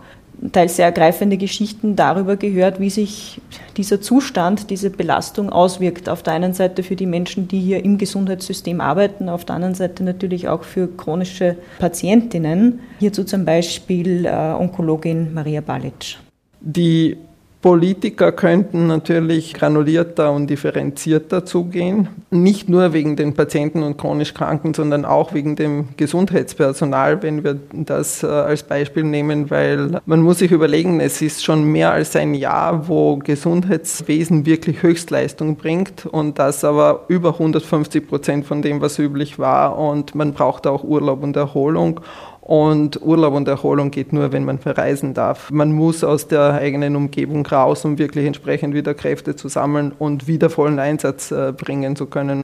teils 0.51 0.77
sehr 0.77 0.87
ergreifende 0.87 1.37
Geschichten 1.37 1.95
darüber 1.95 2.37
gehört, 2.37 2.81
wie 2.81 2.91
sich 2.91 3.41
dieser 3.77 4.01
Zustand, 4.01 4.71
diese 4.71 4.91
Belastung 4.91 5.51
auswirkt. 5.51 6.09
Auf 6.09 6.23
der 6.23 6.33
einen 6.33 6.53
Seite 6.53 6.83
für 6.83 6.97
die 6.97 7.07
Menschen, 7.07 7.47
die 7.47 7.61
hier 7.61 7.85
im 7.85 7.99
Gesundheitssystem 7.99 8.81
arbeiten, 8.81 9.29
auf 9.29 9.45
der 9.45 9.57
anderen 9.57 9.75
Seite 9.75 10.03
natürlich 10.03 10.49
auch 10.49 10.65
für 10.65 10.89
chronische 10.89 11.57
Patientinnen. 11.79 12.81
Hierzu 12.99 13.25
zum 13.25 13.45
Beispiel 13.45 14.27
äh, 14.27 14.31
Onkologin 14.31 15.33
Maria 15.33 15.61
Balic. 15.61 16.19
Die 16.61 17.17
Politiker 17.63 18.33
könnten 18.33 18.89
natürlich 18.89 19.55
granulierter 19.55 20.33
und 20.33 20.49
differenzierter 20.49 21.45
zugehen, 21.45 22.09
nicht 22.29 22.69
nur 22.69 22.93
wegen 22.93 23.15
den 23.15 23.35
Patienten 23.35 23.85
und 23.85 23.97
chronisch 23.97 24.35
Kranken, 24.35 24.75
sondern 24.75 25.05
auch 25.05 25.33
wegen 25.33 25.55
dem 25.55 25.91
Gesundheitspersonal, 25.97 27.23
wenn 27.23 27.45
wir 27.45 27.61
das 27.73 28.25
äh, 28.25 28.27
als 28.27 28.65
Beispiel 28.65 29.05
nehmen, 29.05 29.49
weil 29.49 30.01
man 30.07 30.23
muss 30.23 30.41
sich 30.41 30.51
überlegen, 30.51 30.99
es 30.99 31.23
ist 31.23 31.45
schon 31.45 31.63
mehr 31.63 31.93
als 31.93 32.17
ein 32.17 32.35
Jahr, 32.35 32.89
wo 32.89 33.19
Gesundheitswesen 33.19 34.45
wirklich 34.45 34.83
Höchstleistung 34.83 35.55
bringt 35.55 36.05
und 36.05 36.41
das 36.41 36.65
aber 36.65 37.05
über 37.07 37.35
150 37.35 38.09
Prozent 38.09 38.45
von 38.45 38.61
dem, 38.63 38.81
was 38.81 38.99
üblich 38.99 39.39
war. 39.39 39.79
Und 39.79 40.17
man 40.17 40.33
braucht 40.33 40.67
auch 40.67 40.83
Urlaub 40.83 41.23
und 41.23 41.37
Erholung 41.37 42.01
und 42.43 43.01
Urlaub 43.01 43.35
und 43.35 43.47
Erholung 43.47 43.93
geht 43.93 44.13
nur, 44.13 44.33
wenn 44.33 44.45
man 44.45 44.59
verreisen 44.59 45.15
darf. 45.15 45.53
Man 45.53 45.73
muss 45.73 46.03
aus 46.03 46.27
der 46.27 46.55
eigenen 46.55 46.97
Umgebung 46.97 47.47
raus, 47.47 47.85
um 47.85 47.99
wirklich 47.99 48.27
entsprechend 48.27 48.75
wieder 48.75 48.95
Kräfte 48.95 49.37
zu 49.37 49.47
sammeln 49.47 49.93
und 49.97 50.27
wieder 50.27 50.51
vollen 50.51 50.81
Einsatz 50.81 51.31
äh, 51.31 51.53
bringen 51.57 51.95
zu 51.95 52.07
können. 52.07 52.43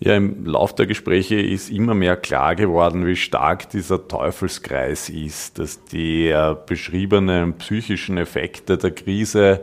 Ja, 0.00 0.16
im 0.16 0.44
Lauf 0.44 0.74
der 0.74 0.86
Gespräche 0.86 1.36
ist 1.36 1.70
immer 1.70 1.94
mehr 1.94 2.16
klar 2.16 2.56
geworden, 2.56 3.06
wie 3.06 3.14
stark 3.14 3.70
dieser 3.70 4.08
Teufelskreis 4.08 5.08
ist, 5.08 5.60
dass 5.60 5.84
die 5.84 6.26
äh, 6.26 6.56
beschriebenen 6.66 7.54
psychischen 7.54 8.18
Effekte 8.18 8.76
der 8.76 8.90
Krise 8.90 9.60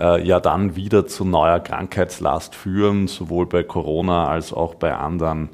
äh, 0.00 0.20
ja 0.26 0.40
dann 0.40 0.74
wieder 0.74 1.06
zu 1.06 1.24
neuer 1.24 1.60
Krankheitslast 1.60 2.56
führen, 2.56 3.06
sowohl 3.06 3.46
bei 3.46 3.62
Corona 3.62 4.26
als 4.26 4.52
auch 4.52 4.74
bei 4.74 4.92
anderen 4.92 5.50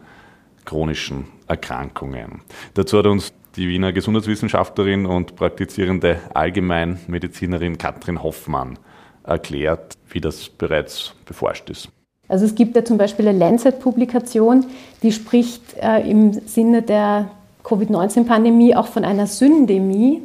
chronischen 0.64 1.26
Erkrankungen. 1.46 2.42
Dazu 2.74 2.98
hat 2.98 3.06
uns 3.06 3.32
die 3.58 3.68
Wiener 3.68 3.92
Gesundheitswissenschaftlerin 3.92 5.04
und 5.04 5.34
praktizierende 5.34 6.18
Allgemeinmedizinerin 6.32 7.76
Katrin 7.76 8.22
Hoffmann 8.22 8.78
erklärt, 9.24 9.98
wie 10.08 10.20
das 10.20 10.48
bereits 10.48 11.12
beforscht 11.26 11.68
ist. 11.68 11.88
Also 12.28 12.44
es 12.44 12.54
gibt 12.54 12.76
ja 12.76 12.84
zum 12.84 12.98
Beispiel 12.98 13.26
eine 13.26 13.38
Lancet-Publikation, 13.38 14.66
die 15.02 15.12
spricht 15.12 15.62
äh, 15.82 16.08
im 16.08 16.32
Sinne 16.32 16.82
der 16.82 17.30
Covid-19-Pandemie 17.64 18.76
auch 18.76 18.86
von 18.86 19.04
einer 19.04 19.26
Syndemie, 19.26 20.22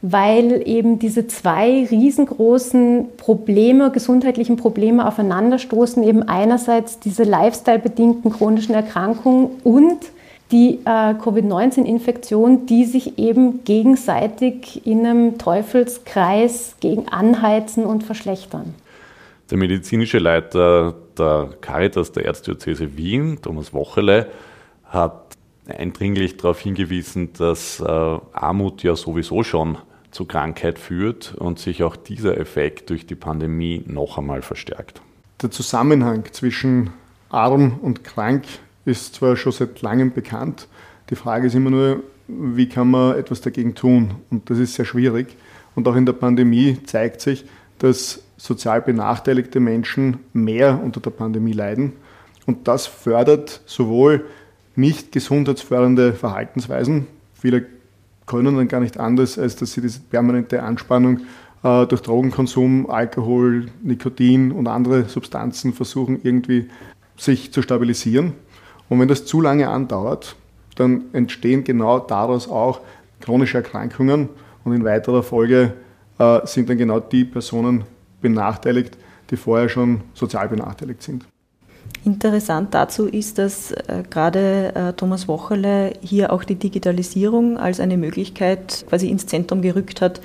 weil 0.00 0.62
eben 0.66 0.98
diese 0.98 1.26
zwei 1.26 1.86
riesengroßen 1.90 3.08
Probleme, 3.16 3.90
gesundheitlichen 3.90 4.56
Probleme 4.56 5.06
aufeinanderstoßen, 5.06 6.02
eben 6.02 6.22
einerseits 6.22 6.98
diese 6.98 7.24
lifestyle-bedingten 7.24 8.32
chronischen 8.32 8.74
Erkrankungen 8.74 9.50
und 9.62 9.98
die 10.52 10.80
äh, 10.84 11.14
Covid-19-Infektion, 11.14 12.66
die 12.66 12.84
sich 12.84 13.18
eben 13.18 13.64
gegenseitig 13.64 14.86
in 14.86 15.06
einem 15.06 15.38
Teufelskreis 15.38 16.76
gegen 16.80 17.08
anheizen 17.08 17.84
und 17.84 18.04
verschlechtern. 18.04 18.74
Der 19.50 19.58
medizinische 19.58 20.18
Leiter 20.18 20.94
der 21.18 21.50
Caritas 21.60 22.12
der 22.12 22.26
Erzdiözese 22.26 22.96
Wien, 22.96 23.38
Thomas 23.42 23.72
Wochele, 23.72 24.28
hat 24.84 25.36
eindringlich 25.66 26.36
darauf 26.36 26.60
hingewiesen, 26.60 27.32
dass 27.32 27.80
äh, 27.80 27.84
Armut 27.84 28.82
ja 28.82 28.94
sowieso 28.94 29.42
schon 29.42 29.78
zu 30.10 30.26
Krankheit 30.26 30.78
führt 30.78 31.34
und 31.34 31.58
sich 31.58 31.82
auch 31.82 31.96
dieser 31.96 32.38
Effekt 32.38 32.90
durch 32.90 33.06
die 33.06 33.14
Pandemie 33.14 33.82
noch 33.86 34.18
einmal 34.18 34.42
verstärkt. 34.42 35.00
Der 35.40 35.50
Zusammenhang 35.50 36.24
zwischen 36.32 36.90
arm 37.30 37.78
und 37.80 38.04
krank 38.04 38.44
ist 38.84 39.14
zwar 39.14 39.36
schon 39.36 39.52
seit 39.52 39.82
langem 39.82 40.12
bekannt, 40.12 40.68
die 41.10 41.16
Frage 41.16 41.46
ist 41.46 41.54
immer 41.54 41.70
nur, 41.70 42.02
wie 42.28 42.68
kann 42.68 42.90
man 42.90 43.16
etwas 43.16 43.40
dagegen 43.40 43.74
tun? 43.74 44.14
Und 44.30 44.48
das 44.48 44.58
ist 44.58 44.74
sehr 44.74 44.84
schwierig. 44.84 45.36
Und 45.74 45.86
auch 45.88 45.96
in 45.96 46.06
der 46.06 46.12
Pandemie 46.12 46.78
zeigt 46.84 47.20
sich, 47.20 47.44
dass 47.78 48.22
sozial 48.36 48.80
benachteiligte 48.80 49.60
Menschen 49.60 50.18
mehr 50.32 50.80
unter 50.82 51.00
der 51.00 51.10
Pandemie 51.10 51.52
leiden. 51.52 51.92
Und 52.46 52.68
das 52.68 52.86
fördert 52.86 53.60
sowohl 53.66 54.24
nicht 54.74 55.12
gesundheitsfördernde 55.12 56.12
Verhaltensweisen. 56.12 57.06
Viele 57.34 57.66
können 58.26 58.56
dann 58.56 58.68
gar 58.68 58.80
nicht 58.80 58.98
anders, 58.98 59.38
als 59.38 59.56
dass 59.56 59.72
sie 59.72 59.80
diese 59.80 60.00
permanente 60.00 60.62
Anspannung 60.62 61.20
äh, 61.62 61.86
durch 61.86 62.02
Drogenkonsum, 62.02 62.88
Alkohol, 62.88 63.66
Nikotin 63.82 64.52
und 64.52 64.66
andere 64.66 65.08
Substanzen 65.08 65.72
versuchen 65.72 66.20
irgendwie 66.22 66.68
sich 67.16 67.52
zu 67.52 67.62
stabilisieren. 67.62 68.32
Und 68.92 69.00
wenn 69.00 69.08
das 69.08 69.24
zu 69.24 69.40
lange 69.40 69.70
andauert, 69.70 70.36
dann 70.74 71.04
entstehen 71.14 71.64
genau 71.64 71.98
daraus 71.98 72.46
auch 72.46 72.80
chronische 73.22 73.56
Erkrankungen 73.56 74.28
und 74.64 74.74
in 74.74 74.84
weiterer 74.84 75.22
Folge 75.22 75.72
äh, 76.18 76.40
sind 76.44 76.68
dann 76.68 76.76
genau 76.76 77.00
die 77.00 77.24
Personen 77.24 77.84
benachteiligt, 78.20 78.98
die 79.30 79.38
vorher 79.38 79.70
schon 79.70 80.02
sozial 80.12 80.46
benachteiligt 80.50 81.02
sind. 81.02 81.24
Interessant 82.04 82.74
dazu 82.74 83.06
ist, 83.06 83.38
dass 83.38 83.72
äh, 83.72 84.02
gerade 84.10 84.74
äh, 84.74 84.92
Thomas 84.92 85.26
Wocherle 85.26 85.94
hier 86.02 86.30
auch 86.30 86.44
die 86.44 86.56
Digitalisierung 86.56 87.56
als 87.56 87.80
eine 87.80 87.96
Möglichkeit 87.96 88.84
quasi 88.90 89.08
ins 89.08 89.24
Zentrum 89.24 89.62
gerückt 89.62 90.02
hat, 90.02 90.20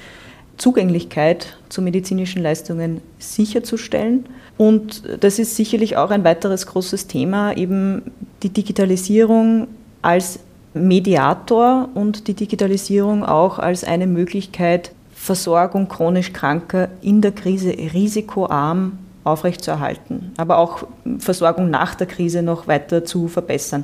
Zugänglichkeit 0.58 1.58
zu 1.70 1.82
medizinischen 1.82 2.42
Leistungen 2.42 3.02
sicherzustellen. 3.20 4.26
Und 4.58 5.04
das 5.22 5.40
ist 5.40 5.56
sicherlich 5.56 5.98
auch 5.98 6.10
ein 6.10 6.24
weiteres 6.24 6.66
großes 6.66 7.08
Thema, 7.08 7.56
eben 7.56 8.12
die 8.44 8.50
Digitalisierung 8.50 9.68
als 10.02 10.40
Mediator 10.74 11.90
und 11.94 12.28
die 12.28 12.34
Digitalisierung 12.34 13.24
auch 13.24 13.60
als 13.60 13.84
eine 13.84 14.08
Möglichkeit, 14.08 14.92
Versorgung 15.14 15.88
chronisch 15.88 16.34
Kranker 16.34 16.90
in 17.02 17.22
der 17.22 17.32
Krise 17.32 17.70
risikoarm 17.70 19.00
aufrechtzuerhalten, 19.24 20.32
aber 20.38 20.58
auch 20.58 20.84
Versorgung 21.20 21.70
nach 21.70 21.96
der 21.96 22.08
Krise 22.08 22.42
noch 22.42 22.68
weiter 22.68 23.04
zu 23.04 23.28
verbessern. 23.28 23.84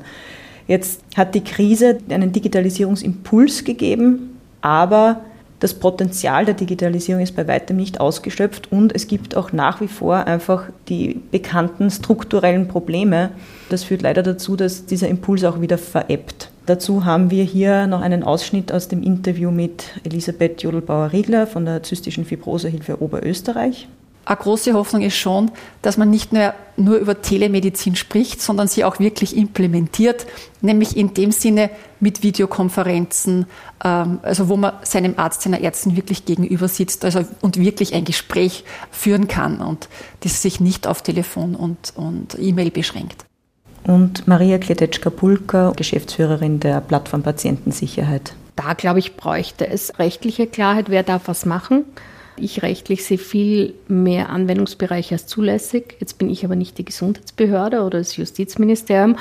Jetzt 0.68 1.02
hat 1.18 1.36
die 1.36 1.44
Krise 1.44 1.98
einen 2.10 2.32
Digitalisierungsimpuls 2.32 3.66
gegeben, 3.66 4.40
aber 4.62 5.22
Das 5.64 5.74
Potenzial 5.74 6.44
der 6.44 6.56
Digitalisierung 6.56 7.24
ist 7.24 7.38
bei 7.38 7.48
weitem 7.48 7.78
nicht 7.78 8.02
ausgeschöpft 8.02 8.70
und 8.70 8.94
es 8.94 9.08
gibt 9.08 9.38
auch 9.38 9.54
nach 9.54 9.80
wie 9.80 9.88
vor 9.88 10.28
einfach 10.28 10.66
die 10.90 11.22
bekannten 11.32 11.90
strukturellen 11.90 12.68
Probleme. 12.68 13.30
Das 13.70 13.86
führt 13.86 14.02
leider 14.02 14.24
dazu, 14.24 14.58
dass 14.58 14.88
dieser 14.88 15.08
Impuls 15.08 15.46
auch 15.46 15.62
wieder 15.62 15.78
verebbt. 15.78 16.52
Dazu 16.66 17.06
haben 17.06 17.32
wir 17.32 17.46
hier 17.46 17.88
noch 17.88 18.02
einen 18.02 18.24
Ausschnitt 18.24 18.74
aus 18.74 18.90
dem 18.90 19.02
Interview 19.04 19.52
mit 19.52 19.86
Elisabeth 20.04 20.62
Jodelbauer-Riegler 20.64 21.48
von 21.48 21.64
der 21.64 21.82
Zystischen 21.82 22.26
Fibrosehilfe 22.26 23.02
Oberösterreich. 23.02 23.88
Eine 24.26 24.38
große 24.38 24.74
Hoffnung 24.74 25.02
ist 25.02 25.16
schon, 25.16 25.52
dass 25.82 25.98
man 25.98 26.10
nicht 26.10 26.32
nur, 26.32 26.54
nur 26.78 26.98
über 26.98 27.22
Telemedizin 27.22 27.96
spricht, 27.96 28.42
sondern 28.42 28.68
sie 28.68 28.86
auch 28.86 29.00
wirklich 29.00 29.36
implementiert, 29.36 30.26
nämlich 30.62 30.96
in 30.96 31.14
dem 31.14 31.32
Sinne 31.32 31.70
mit 32.00 32.24
Videokonferenzen, 32.24 33.46
ähm, 33.84 34.20
also 34.22 34.48
wo 34.48 34.56
man 34.56 34.74
seinem 34.84 35.16
Arzt, 35.18 35.42
seiner 35.42 35.62
Ärztin 35.62 35.96
wirklich 35.98 36.26
gegenüber 36.26 36.68
sitzt 36.68 37.04
also, 37.04 37.26
und 37.42 37.58
wirklich 37.58 37.94
ein 37.94 38.06
Gespräch 38.06 38.64
führen 38.92 39.28
kann 39.28 39.60
und 39.60 39.90
das 40.22 40.42
sich 40.42 40.60
nicht 40.60 40.88
auf 40.88 41.02
Telefon 41.02 41.56
und, 41.56 41.94
und 41.96 42.38
E-Mail 42.40 42.72
beschränkt 42.72 43.26
und 43.86 44.28
Maria 44.28 44.58
Kletetschka-Pulka, 44.58 45.74
Geschäftsführerin 45.76 46.60
der 46.60 46.82
Plattform 46.82 47.24
Patientensicherheit. 47.24 48.34
Da, 48.56 48.74
glaube 48.74 49.00
ich, 49.00 49.18
bräuchte 49.18 49.68
es 49.68 49.98
rechtliche 50.00 50.48
Klarheit, 50.48 50.90
wer 50.90 51.04
darf 51.04 51.24
was 51.28 51.46
machen. 51.46 51.86
Ich 52.36 52.64
rechtlich 52.64 53.06
sehe 53.06 53.20
viel 53.20 53.76
mehr 53.88 54.30
Anwendungsbereich 54.30 55.12
als 55.12 55.28
zulässig. 55.28 55.98
Jetzt 56.00 56.18
bin 56.18 56.30
ich 56.30 56.44
aber 56.44 56.56
nicht 56.56 56.78
die 56.80 56.86
Gesundheitsbehörde 56.86 57.84
oder 57.84 58.00
das 58.00 58.18
Justizministerium. 58.18 59.18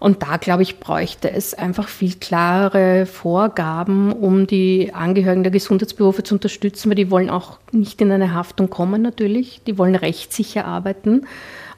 Und 0.00 0.22
da, 0.22 0.36
glaube 0.36 0.62
ich, 0.62 0.80
bräuchte 0.80 1.30
es 1.30 1.54
einfach 1.54 1.88
viel 1.88 2.14
klarere 2.14 3.06
Vorgaben, 3.06 4.12
um 4.12 4.46
die 4.46 4.92
Angehörigen 4.92 5.44
der 5.44 5.52
Gesundheitsberufe 5.52 6.24
zu 6.24 6.34
unterstützen, 6.34 6.90
weil 6.90 6.96
die 6.96 7.10
wollen 7.10 7.30
auch 7.30 7.58
nicht 7.70 8.00
in 8.00 8.10
eine 8.10 8.34
Haftung 8.34 8.68
kommen 8.68 9.00
natürlich. 9.00 9.60
Die 9.66 9.78
wollen 9.78 9.94
rechtssicher 9.94 10.64
arbeiten. 10.64 11.26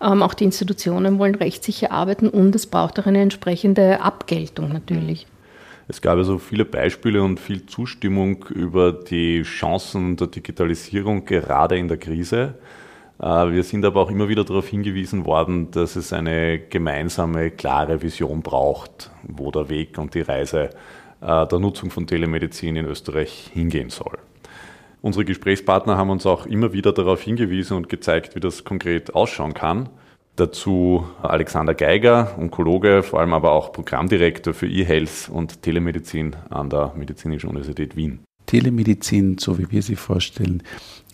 Ähm, 0.00 0.22
auch 0.22 0.34
die 0.34 0.44
Institutionen 0.44 1.18
wollen 1.18 1.34
rechtssicher 1.34 1.90
arbeiten 1.90 2.28
und 2.28 2.54
es 2.54 2.66
braucht 2.66 2.98
auch 2.98 3.06
eine 3.06 3.20
entsprechende 3.20 4.00
Abgeltung 4.00 4.72
natürlich. 4.72 5.26
Es 5.90 6.02
gab 6.02 6.18
also 6.18 6.36
viele 6.38 6.66
Beispiele 6.66 7.22
und 7.22 7.40
viel 7.40 7.64
Zustimmung 7.64 8.44
über 8.50 8.92
die 8.92 9.42
Chancen 9.42 10.16
der 10.16 10.26
Digitalisierung 10.26 11.24
gerade 11.24 11.78
in 11.78 11.88
der 11.88 11.96
Krise. 11.96 12.58
Äh, 13.18 13.24
wir 13.24 13.62
sind 13.62 13.86
aber 13.86 14.02
auch 14.02 14.10
immer 14.10 14.28
wieder 14.28 14.44
darauf 14.44 14.68
hingewiesen 14.68 15.24
worden, 15.24 15.70
dass 15.70 15.96
es 15.96 16.12
eine 16.12 16.58
gemeinsame, 16.58 17.50
klare 17.50 18.02
Vision 18.02 18.42
braucht, 18.42 19.10
wo 19.22 19.50
der 19.50 19.70
Weg 19.70 19.96
und 19.96 20.12
die 20.14 20.20
Reise 20.20 20.68
äh, 21.22 21.46
der 21.46 21.58
Nutzung 21.58 21.90
von 21.90 22.06
Telemedizin 22.06 22.76
in 22.76 22.84
Österreich 22.84 23.50
hingehen 23.54 23.88
soll. 23.88 24.18
Unsere 25.00 25.24
Gesprächspartner 25.24 25.96
haben 25.96 26.10
uns 26.10 26.26
auch 26.26 26.44
immer 26.44 26.74
wieder 26.74 26.92
darauf 26.92 27.22
hingewiesen 27.22 27.78
und 27.78 27.88
gezeigt, 27.88 28.34
wie 28.34 28.40
das 28.40 28.62
konkret 28.64 29.14
ausschauen 29.14 29.54
kann. 29.54 29.88
Dazu 30.38 31.04
Alexander 31.20 31.74
Geiger, 31.74 32.38
Onkologe, 32.38 33.02
vor 33.02 33.18
allem 33.18 33.32
aber 33.32 33.50
auch 33.50 33.72
Programmdirektor 33.72 34.54
für 34.54 34.68
eHealth 34.68 35.28
und 35.28 35.62
Telemedizin 35.62 36.36
an 36.48 36.70
der 36.70 36.92
Medizinischen 36.96 37.50
Universität 37.50 37.96
Wien. 37.96 38.20
Telemedizin, 38.46 39.38
so 39.38 39.58
wie 39.58 39.68
wir 39.72 39.82
sie 39.82 39.96
vorstellen, 39.96 40.62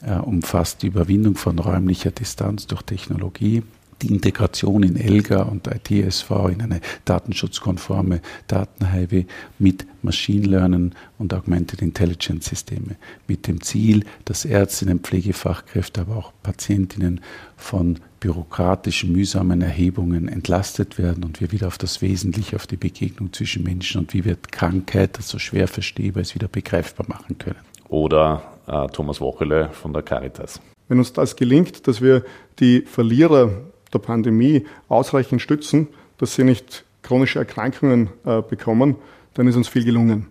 äh, 0.07 0.17
umfasst 0.17 0.83
die 0.83 0.89
Überwindung 0.89 1.37
von 1.37 1.59
räumlicher 1.59 2.11
Distanz 2.11 2.67
durch 2.67 2.83
Technologie, 2.83 3.63
die 4.03 4.09
Integration 4.09 4.83
in 4.83 4.97
ELGA 4.97 5.43
und 5.43 5.69
ITSV 5.69 6.31
in 6.53 6.61
eine 6.61 6.81
datenschutzkonforme 7.07 8.21
Datenhighway 8.47 9.25
mit 9.59 9.87
Machine 10.03 10.47
Learning 10.47 10.93
und 11.17 11.33
Augmented 11.33 11.81
Intelligence 11.81 12.45
Systeme 12.51 12.97
mit 13.27 13.47
dem 13.47 13.63
Ziel, 13.63 14.05
dass 14.27 14.45
Ärztinnen, 14.45 15.01
Pflegefachkräfte, 15.01 16.03
aber 16.03 16.17
auch 16.17 16.33
Patientinnen 16.43 17.23
von 17.57 18.01
bürokratischen, 18.25 19.13
mühsamen 19.13 19.61
Erhebungen 19.61 20.29
entlastet 20.29 20.97
werden 20.97 21.25
und 21.25 21.43
wir 21.43 21.53
wieder 21.53 21.67
auf 21.67 21.77
das 21.77 22.01
Wesentliche, 22.01 22.57
auf 22.57 22.67
die 22.67 22.79
Begegnung 22.79 23.35
zwischen 23.35 23.63
Menschen 23.63 24.01
und 24.01 24.15
wie 24.15 24.25
wir 24.25 24.37
Krankheit, 24.51 25.19
das 25.19 25.29
so 25.29 25.39
schwer 25.39 25.69
verstehbar 25.69 26.23
ist, 26.23 26.35
wieder 26.35 26.49
begreifbar 26.49 27.05
machen 27.07 27.37
können. 27.37 27.59
Oder 27.91 28.43
äh, 28.67 28.87
Thomas 28.87 29.21
Wochele 29.21 29.69
von 29.73 29.93
der 29.93 30.01
Caritas. 30.01 30.59
Wenn 30.89 30.97
uns 30.97 31.13
das 31.13 31.37
gelingt, 31.37 31.87
dass 31.87 32.01
wir 32.01 32.25
die 32.61 32.81
Verlierer 32.81 33.51
der 33.93 33.99
Pandemie 33.99 34.65
ausreichend 34.89 35.43
stützen, 35.43 35.89
dass 36.17 36.35
sie 36.35 36.45
nicht 36.45 36.87
chronische 37.03 37.41
Erkrankungen 37.41 38.09
äh, 38.25 38.41
bekommen, 38.41 38.97
dann 39.35 39.47
ist 39.49 39.57
uns 39.57 39.69
viel 39.69 39.85
gelungen. 39.85 40.29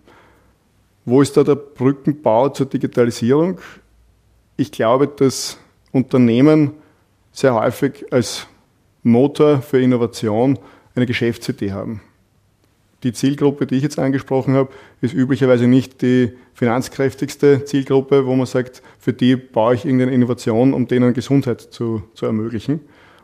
Wo 1.04 1.22
ist 1.22 1.36
da 1.36 1.44
der 1.44 1.54
Brückenbau 1.54 2.48
zur 2.48 2.66
Digitalisierung? 2.66 3.60
Ich 4.56 4.72
glaube, 4.72 5.06
dass 5.06 5.58
Unternehmen 5.92 6.72
sehr 7.34 7.54
häufig 7.54 8.06
als 8.10 8.46
Motor 9.02 9.60
für 9.60 9.82
Innovation 9.82 10.58
eine 10.94 11.04
Geschäftsidee 11.04 11.72
haben. 11.72 12.00
Die 13.02 13.12
Zielgruppe, 13.12 13.66
die 13.66 13.74
ich 13.74 13.82
jetzt 13.82 13.98
angesprochen 13.98 14.54
habe, 14.54 14.70
ist 15.02 15.12
üblicherweise 15.12 15.66
nicht 15.66 16.00
die 16.00 16.32
finanzkräftigste 16.54 17.66
Zielgruppe, 17.66 18.24
wo 18.24 18.34
man 18.34 18.46
sagt, 18.46 18.82
für 18.98 19.12
die 19.12 19.36
baue 19.36 19.74
ich 19.74 19.84
irgendeine 19.84 20.12
Innovation, 20.12 20.72
um 20.72 20.88
denen 20.88 21.12
Gesundheit 21.12 21.60
zu, 21.60 22.04
zu 22.14 22.24
ermöglichen, 22.24 22.80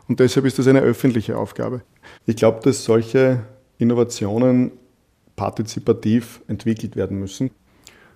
und 0.07 0.19
deshalb 0.19 0.45
ist 0.45 0.59
das 0.59 0.67
eine 0.67 0.81
öffentliche 0.81 1.37
Aufgabe. 1.37 1.83
Ich 2.25 2.35
glaube, 2.35 2.59
dass 2.63 2.83
solche 2.83 3.45
Innovationen 3.77 4.71
partizipativ 5.37 6.41
entwickelt 6.49 6.97
werden 6.97 7.17
müssen. 7.17 7.49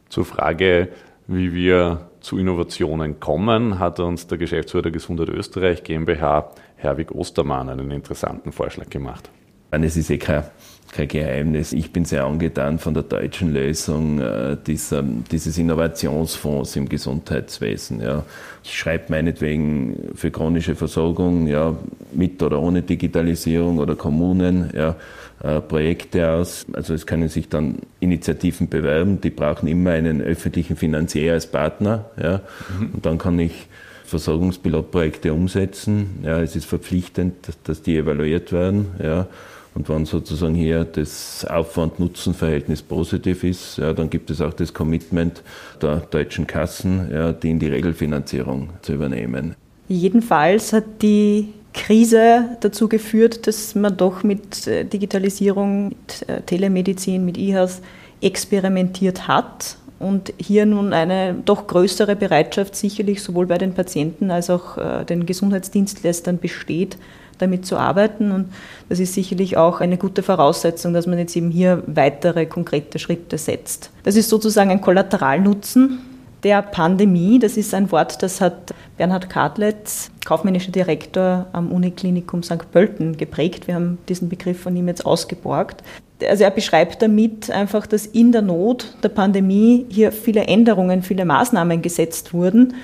Zur 0.10 0.26
Frage, 0.26 0.90
wie 1.28 1.54
wir 1.54 2.10
zu 2.26 2.40
Innovationen 2.40 3.20
kommen, 3.20 3.78
hat 3.78 4.00
uns 4.00 4.26
der 4.26 4.40
Geschäftsführer 4.40 4.84
der 4.84 4.92
Gesundheit 4.92 5.30
Österreich 5.30 5.84
GmbH, 5.84 6.52
Herwig 6.76 7.12
Ostermann, 7.12 7.70
einen 7.70 7.92
interessanten 7.92 8.52
Vorschlag 8.52 8.90
gemacht. 8.90 9.30
Es 9.70 9.96
ist 9.96 10.10
eh 10.10 10.18
kein 10.18 10.44
kein 10.92 11.08
Geheimnis. 11.08 11.74
Ich 11.74 11.92
bin 11.92 12.06
sehr 12.06 12.26
angetan 12.26 12.80
von 12.80 12.94
der 12.94 13.04
deutschen 13.04 13.54
Lösung 13.54 14.20
äh, 14.20 14.58
dieser, 14.66 15.04
dieses 15.04 15.58
Innovationsfonds 15.58 16.76
im 16.76 16.88
Gesundheitswesen. 16.88 18.02
Ja. 18.02 18.24
Ich 18.64 18.78
schreibe 18.78 19.06
meinetwegen 19.10 20.12
für 20.16 20.32
chronische 20.32 20.76
Versorgung, 20.76 21.48
ja, 21.48 21.76
mit 22.14 22.42
oder 22.42 22.60
ohne 22.62 22.82
Digitalisierung 22.82 23.80
oder 23.80 23.96
Kommunen, 23.96 24.72
ja, 24.74 24.96
äh, 25.44 25.60
Projekte 25.62 26.32
aus. 26.32 26.66
Also 26.74 26.94
es 26.94 27.06
können 27.06 27.30
sich 27.30 27.50
dann 27.50 27.80
Initiativen 28.00 28.70
bewerben, 28.70 29.20
die 29.22 29.32
brauchen 29.32 29.68
immer 29.68 29.92
einen 29.92 30.22
öffentlichen 30.22 30.76
Finanzier 30.76 31.34
als 31.34 31.48
Partner. 31.48 32.06
Ja. 32.22 32.42
Mhm. 32.80 32.92
Und 32.94 33.06
dann 33.06 33.18
kann 33.18 33.38
ich 33.40 33.68
Versorgungspilotprojekte 34.06 35.34
umsetzen. 35.34 36.20
Ja, 36.24 36.40
es 36.40 36.56
ist 36.56 36.66
verpflichtend, 36.66 37.36
dass 37.64 37.82
die 37.82 37.98
evaluiert 37.98 38.52
werden. 38.52 38.88
Ja. 39.02 39.28
Und 39.76 39.90
wenn 39.90 40.06
sozusagen 40.06 40.56
hier 40.56 40.86
das 40.86 41.46
Aufwand-Nutzen-Verhältnis 41.46 42.82
positiv 42.82 43.44
ist, 43.44 43.78
ja, 43.78 43.94
dann 43.94 44.10
gibt 44.10 44.30
es 44.30 44.40
auch 44.40 44.54
das 44.54 44.74
Commitment 44.74 45.44
der 45.82 45.98
deutschen 45.98 46.48
Kassen, 46.48 47.10
ja, 47.12 47.34
die 47.34 47.52
in 47.52 47.60
die 47.60 47.68
Regelfinanzierung 47.68 48.70
zu 48.82 48.94
übernehmen. 48.94 49.56
Jedenfalls 49.90 50.72
hat 50.72 50.86
die 51.02 51.50
Krise 51.74 52.58
dazu 52.62 52.88
geführt, 52.88 53.48
dass 53.48 53.76
man 53.76 53.98
doch 53.98 54.24
mit 54.24 54.66
äh, 54.66 54.86
Digitalisierung, 54.86 55.90
mit 55.90 56.30
äh, 56.30 56.42
Telemedizin, 56.42 57.26
mit 57.26 57.38
IHAS 57.38 57.82
experimentiert 58.22 59.28
hat 59.28 59.76
und 60.00 60.34
hier 60.38 60.66
nun 60.66 60.94
eine 60.94 61.36
doch 61.46 61.68
größere 61.68 62.16
Bereitschaft 62.16 62.78
sicherlich 62.78 63.22
sowohl 63.22 63.46
bei 63.46 63.58
den 63.58 63.74
Patienten 63.74 64.32
als 64.32 64.50
auch 64.50 64.78
äh, 64.78 65.04
den 65.04 65.26
Gesundheitsdienstleistern 65.26 66.38
besteht, 66.40 66.98
damit 67.38 67.66
zu 67.66 67.78
arbeiten. 67.78 68.32
Und 68.32 68.54
das 68.90 69.00
ist 69.00 69.14
sicherlich 69.14 69.58
auch 69.58 69.82
eine 69.82 69.98
gute 69.98 70.24
Voraussetzung, 70.24 70.94
dass 70.94 71.08
man 71.08 71.18
jetzt 71.18 71.36
eben 71.36 71.52
hier 71.52 71.84
weitere 71.88 72.46
konkrete 72.46 73.00
Schritte 73.00 73.38
setzt. 73.38 73.92
Das 74.04 74.16
ist 74.16 74.30
sozusagen 74.30 74.72
ein 74.72 74.82
Kollateralnutzen 74.82 76.00
der 76.44 76.62
Pandemie. 76.62 77.40
Das 77.40 77.58
ist 77.58 77.74
ein 77.74 77.92
Wort, 77.92 78.22
das 78.22 78.40
hat 78.40 78.74
Bernhard 78.98 79.30
Kadletz, 79.30 80.12
kaufmännischer 80.26 80.72
Direktor 80.72 81.48
am 81.54 81.72
Uniklinikum 81.72 82.44
St. 82.44 82.72
Pölten, 82.72 83.18
geprägt. 83.18 83.68
Wir 83.68 83.76
haben 83.76 83.98
diesen 84.08 84.30
Begriff 84.30 84.62
von 84.62 84.76
ihm 84.76 84.88
jetzt 84.88 85.06
ausgeborgt. 85.06 85.84
Also 86.22 86.44
er 86.44 86.52
beschreibt 86.52 87.02
damit 87.02 87.50
einfach, 87.50 87.88
dass 87.88 88.06
in 88.06 88.32
der 88.32 88.42
Not 88.42 88.96
der 89.04 89.10
Pandemie 89.10 89.86
hier 89.90 90.12
viele 90.12 90.46
Änderungen, 90.46 91.02
viele 91.02 91.26
Maßnahmen 91.26 91.82
gesetzt 91.82 92.34
wurden, 92.34 92.76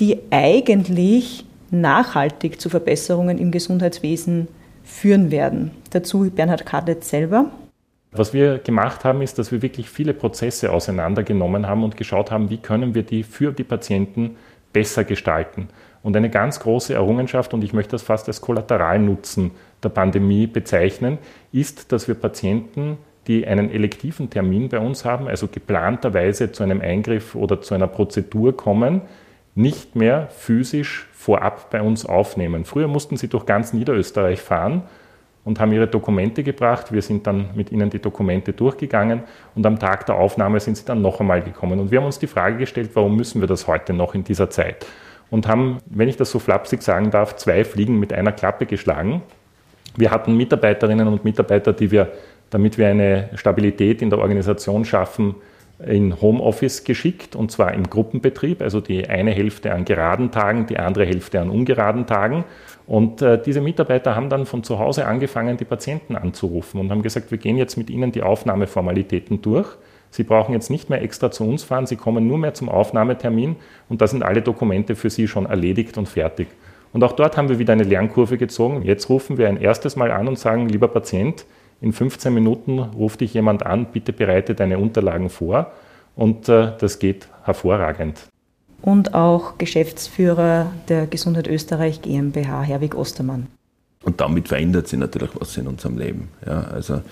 die 0.00 0.20
eigentlich 0.30 1.44
nachhaltig 1.70 2.60
zu 2.60 2.68
Verbesserungen 2.68 3.38
im 3.38 3.50
Gesundheitswesen 3.50 4.48
führen 4.84 5.30
werden. 5.30 5.70
Dazu 5.90 6.30
Bernhard 6.30 6.66
Kadetz 6.66 7.10
selber. 7.10 7.50
Was 8.10 8.32
wir 8.32 8.58
gemacht 8.58 9.04
haben, 9.04 9.20
ist, 9.20 9.38
dass 9.38 9.52
wir 9.52 9.60
wirklich 9.60 9.90
viele 9.90 10.14
Prozesse 10.14 10.72
auseinandergenommen 10.72 11.66
haben 11.66 11.84
und 11.84 11.96
geschaut 11.96 12.30
haben, 12.30 12.48
wie 12.48 12.56
können 12.56 12.94
wir 12.94 13.02
die 13.02 13.22
für 13.22 13.52
die 13.52 13.64
Patienten 13.64 14.36
besser 14.72 15.04
gestalten. 15.04 15.68
Und 16.02 16.16
eine 16.16 16.30
ganz 16.30 16.60
große 16.60 16.94
Errungenschaft, 16.94 17.52
und 17.52 17.62
ich 17.62 17.72
möchte 17.72 17.92
das 17.92 18.02
fast 18.02 18.28
als 18.28 18.40
Kollateralnutzen 18.40 19.50
der 19.82 19.90
Pandemie 19.90 20.46
bezeichnen, 20.46 21.18
ist, 21.52 21.92
dass 21.92 22.08
wir 22.08 22.14
Patienten 22.14 22.96
die 23.26 23.46
einen 23.46 23.70
elektiven 23.70 24.30
Termin 24.30 24.70
bei 24.70 24.78
uns 24.78 25.04
haben, 25.04 25.28
also 25.28 25.48
geplanterweise 25.48 26.50
zu 26.50 26.62
einem 26.62 26.80
Eingriff 26.80 27.34
oder 27.34 27.60
zu 27.60 27.74
einer 27.74 27.86
Prozedur 27.86 28.56
kommen, 28.56 29.02
nicht 29.58 29.96
mehr 29.96 30.28
physisch 30.30 31.08
vorab 31.12 31.70
bei 31.70 31.82
uns 31.82 32.06
aufnehmen. 32.06 32.64
Früher 32.64 32.86
mussten 32.86 33.16
sie 33.16 33.26
durch 33.26 33.44
ganz 33.44 33.72
Niederösterreich 33.72 34.40
fahren 34.40 34.82
und 35.44 35.58
haben 35.58 35.72
ihre 35.72 35.88
Dokumente 35.88 36.44
gebracht. 36.44 36.92
Wir 36.92 37.02
sind 37.02 37.26
dann 37.26 37.50
mit 37.56 37.72
ihnen 37.72 37.90
die 37.90 37.98
Dokumente 37.98 38.52
durchgegangen 38.52 39.24
und 39.56 39.66
am 39.66 39.80
Tag 39.80 40.06
der 40.06 40.14
Aufnahme 40.14 40.60
sind 40.60 40.76
sie 40.76 40.84
dann 40.84 41.02
noch 41.02 41.18
einmal 41.18 41.42
gekommen. 41.42 41.80
Und 41.80 41.90
wir 41.90 41.98
haben 41.98 42.06
uns 42.06 42.20
die 42.20 42.28
Frage 42.28 42.56
gestellt, 42.56 42.90
warum 42.94 43.16
müssen 43.16 43.40
wir 43.40 43.48
das 43.48 43.66
heute 43.66 43.92
noch 43.92 44.14
in 44.14 44.22
dieser 44.22 44.48
Zeit? 44.48 44.86
Und 45.28 45.48
haben, 45.48 45.78
wenn 45.86 46.08
ich 46.08 46.16
das 46.16 46.30
so 46.30 46.38
flapsig 46.38 46.82
sagen 46.82 47.10
darf, 47.10 47.34
zwei 47.34 47.64
Fliegen 47.64 47.98
mit 47.98 48.12
einer 48.12 48.30
Klappe 48.30 48.64
geschlagen. 48.64 49.22
Wir 49.96 50.12
hatten 50.12 50.36
Mitarbeiterinnen 50.36 51.08
und 51.08 51.24
Mitarbeiter, 51.24 51.72
die 51.72 51.90
wir, 51.90 52.12
damit 52.50 52.78
wir 52.78 52.86
eine 52.86 53.30
Stabilität 53.34 54.02
in 54.02 54.10
der 54.10 54.20
Organisation 54.20 54.84
schaffen, 54.84 55.34
in 55.86 56.20
Homeoffice 56.20 56.82
geschickt 56.82 57.36
und 57.36 57.52
zwar 57.52 57.72
im 57.72 57.88
Gruppenbetrieb, 57.88 58.62
also 58.62 58.80
die 58.80 59.08
eine 59.08 59.30
Hälfte 59.30 59.72
an 59.72 59.84
geraden 59.84 60.32
Tagen, 60.32 60.66
die 60.66 60.78
andere 60.78 61.06
Hälfte 61.06 61.40
an 61.40 61.50
ungeraden 61.50 62.06
Tagen. 62.06 62.44
Und 62.86 63.22
äh, 63.22 63.40
diese 63.40 63.60
Mitarbeiter 63.60 64.16
haben 64.16 64.28
dann 64.28 64.46
von 64.46 64.64
zu 64.64 64.78
Hause 64.78 65.06
angefangen, 65.06 65.56
die 65.56 65.64
Patienten 65.64 66.16
anzurufen 66.16 66.80
und 66.80 66.90
haben 66.90 67.02
gesagt, 67.02 67.30
wir 67.30 67.38
gehen 67.38 67.56
jetzt 67.56 67.76
mit 67.76 67.90
Ihnen 67.90 68.10
die 68.10 68.22
Aufnahmeformalitäten 68.22 69.40
durch. 69.40 69.68
Sie 70.10 70.24
brauchen 70.24 70.54
jetzt 70.54 70.70
nicht 70.70 70.88
mehr 70.90 71.02
extra 71.02 71.30
zu 71.30 71.44
uns 71.44 71.62
fahren, 71.62 71.86
Sie 71.86 71.96
kommen 71.96 72.26
nur 72.26 72.38
mehr 72.38 72.54
zum 72.54 72.68
Aufnahmetermin 72.68 73.56
und 73.88 74.00
da 74.00 74.06
sind 74.06 74.22
alle 74.22 74.42
Dokumente 74.42 74.96
für 74.96 75.10
Sie 75.10 75.28
schon 75.28 75.46
erledigt 75.46 75.98
und 75.98 76.08
fertig. 76.08 76.48
Und 76.92 77.04
auch 77.04 77.12
dort 77.12 77.36
haben 77.36 77.50
wir 77.50 77.58
wieder 77.58 77.74
eine 77.74 77.82
Lernkurve 77.84 78.38
gezogen. 78.38 78.82
Jetzt 78.82 79.10
rufen 79.10 79.36
wir 79.36 79.48
ein 79.48 79.60
erstes 79.60 79.94
Mal 79.94 80.10
an 80.10 80.26
und 80.26 80.38
sagen, 80.38 80.68
lieber 80.68 80.88
Patient, 80.88 81.44
in 81.80 81.92
15 81.92 82.32
Minuten 82.32 82.78
ruft 82.78 83.20
dich 83.20 83.34
jemand 83.34 83.64
an, 83.64 83.86
bitte 83.92 84.12
bereite 84.12 84.54
deine 84.54 84.78
Unterlagen 84.78 85.30
vor. 85.30 85.72
Und 86.16 86.48
äh, 86.48 86.72
das 86.78 86.98
geht 86.98 87.28
hervorragend. 87.44 88.26
Und 88.82 89.14
auch 89.14 89.58
Geschäftsführer 89.58 90.72
der 90.88 91.06
Gesundheit 91.06 91.46
Österreich 91.48 92.02
GmbH, 92.02 92.62
Herwig 92.62 92.94
Ostermann. 92.94 93.46
Und 94.04 94.20
damit 94.20 94.48
verändert 94.48 94.88
sich 94.88 94.98
natürlich 94.98 95.30
was 95.34 95.56
in 95.56 95.66
unserem 95.66 95.98
Leben. 95.98 96.28
Ja, 96.46 96.62
also 96.62 97.02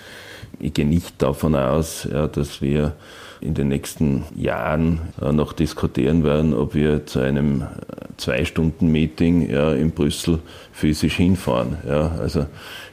ich 0.59 0.73
gehe 0.73 0.85
nicht 0.85 1.21
davon 1.21 1.55
aus, 1.55 2.07
ja, 2.11 2.27
dass 2.27 2.61
wir 2.61 2.93
in 3.41 3.53
den 3.53 3.67
nächsten 3.67 4.23
Jahren 4.35 5.01
äh, 5.21 5.31
noch 5.31 5.53
diskutieren 5.53 6.23
werden, 6.23 6.53
ob 6.53 6.73
wir 6.73 7.05
zu 7.05 7.19
einem 7.19 7.61
äh, 7.61 7.65
Zwei-Stunden-Meeting 8.17 9.49
ja, 9.49 9.73
in 9.73 9.91
Brüssel 9.91 10.39
physisch 10.71 11.17
hinfahren. 11.17 11.77
Ja, 11.87 12.11
also 12.19 12.47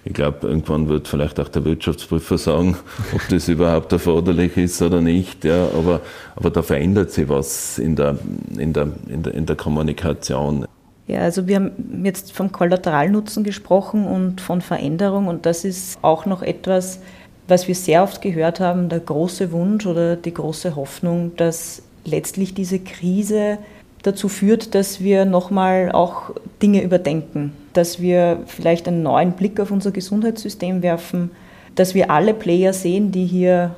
ich 0.04 0.12
glaube, 0.12 0.46
irgendwann 0.46 0.88
wird 0.88 1.08
vielleicht 1.08 1.40
auch 1.40 1.48
der 1.48 1.64
Wirtschaftsprüfer 1.64 2.36
sagen, 2.36 2.76
ob 3.14 3.26
das 3.30 3.48
überhaupt 3.48 3.90
erforderlich 3.92 4.56
ist 4.56 4.82
oder 4.82 5.00
nicht. 5.00 5.44
Ja, 5.44 5.68
aber, 5.76 6.02
aber 6.36 6.50
da 6.50 6.62
verändert 6.62 7.10
sich 7.10 7.28
was 7.28 7.78
in 7.78 7.96
der, 7.96 8.18
in 8.56 8.72
der, 8.74 8.88
in 9.08 9.22
der, 9.22 9.34
in 9.34 9.46
der 9.46 9.56
Kommunikation. 9.56 10.66
Ja, 11.06 11.20
also 11.20 11.46
wir 11.46 11.56
haben 11.56 12.02
jetzt 12.04 12.32
vom 12.32 12.52
Kollateralnutzen 12.52 13.44
gesprochen 13.44 14.06
und 14.06 14.40
von 14.40 14.60
Veränderung 14.60 15.26
und 15.28 15.46
das 15.46 15.64
ist 15.64 15.98
auch 16.02 16.26
noch 16.26 16.42
etwas, 16.42 17.00
was 17.46 17.68
wir 17.68 17.74
sehr 17.74 18.02
oft 18.02 18.22
gehört 18.22 18.60
haben, 18.60 18.88
der 18.88 19.00
große 19.00 19.52
Wunsch 19.52 19.86
oder 19.86 20.16
die 20.16 20.32
große 20.32 20.76
Hoffnung, 20.76 21.32
dass 21.36 21.82
letztlich 22.04 22.54
diese 22.54 22.78
Krise 22.78 23.58
dazu 24.04 24.28
führt, 24.28 24.74
dass 24.74 25.00
wir 25.00 25.24
nochmal 25.24 25.90
auch 25.90 26.30
Dinge 26.62 26.82
überdenken, 26.82 27.52
dass 27.72 28.00
wir 28.00 28.38
vielleicht 28.46 28.86
einen 28.86 29.02
neuen 29.02 29.32
Blick 29.32 29.58
auf 29.58 29.70
unser 29.70 29.90
Gesundheitssystem 29.90 30.82
werfen, 30.82 31.30
dass 31.74 31.94
wir 31.94 32.10
alle 32.10 32.34
Player 32.34 32.72
sehen, 32.72 33.10
die 33.10 33.26
hier 33.26 33.74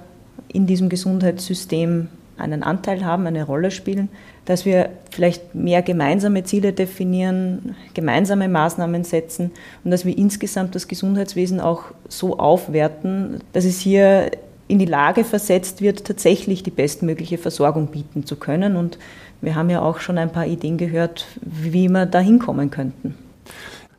in 0.49 0.67
diesem 0.67 0.89
Gesundheitssystem 0.89 2.09
einen 2.37 2.63
Anteil 2.63 3.05
haben, 3.05 3.27
eine 3.27 3.45
Rolle 3.45 3.71
spielen, 3.71 4.09
dass 4.45 4.67
wir 4.67 4.91
vielleicht 5.11 5.55
mehr 5.55 5.81
gemeinsame 5.83 6.45
Ziele 6.45 6.73
definieren, 6.73 7.75
gemeinsame 7.95 8.49
Maßnahmen 8.49 9.05
setzen. 9.05 9.53
Und 9.85 9.91
dass 9.91 10.05
wir 10.05 10.17
insgesamt 10.17 10.75
das 10.75 10.89
Gesundheitswesen 10.89 11.61
auch 11.61 11.85
so 12.09 12.39
aufwerten, 12.39 13.41
dass 13.53 13.65
es 13.65 13.81
hier 13.81 14.31
in 14.69 14.79
die 14.79 14.87
Lage 14.87 15.25
versetzt 15.25 15.81
wird, 15.81 16.05
tatsächlich 16.05 16.63
die 16.63 16.71
bestmögliche 16.71 17.39
Versorgung 17.39 17.87
bieten 17.87 18.27
zu 18.27 18.37
können. 18.37 18.77
Und 18.77 18.99
wir 19.47 19.55
haben 19.55 19.71
ja 19.71 19.81
auch 19.81 20.01
schon 20.01 20.19
ein 20.19 20.33
paar 20.33 20.45
Ideen 20.45 20.77
gehört, 20.77 21.25
wie 21.41 21.89
wir 21.89 22.05
da 22.05 22.19
hinkommen 22.19 22.69
könnten. 22.69 23.15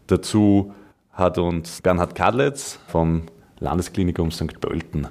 Dazu 0.08 0.74
hat 1.14 1.38
uns 1.38 1.82
Bernhard 1.82 2.16
Kadletz 2.16 2.80
vom 2.88 3.24
Landesklinikum 3.60 4.30
St. 4.30 4.60
Pölten 4.60 5.08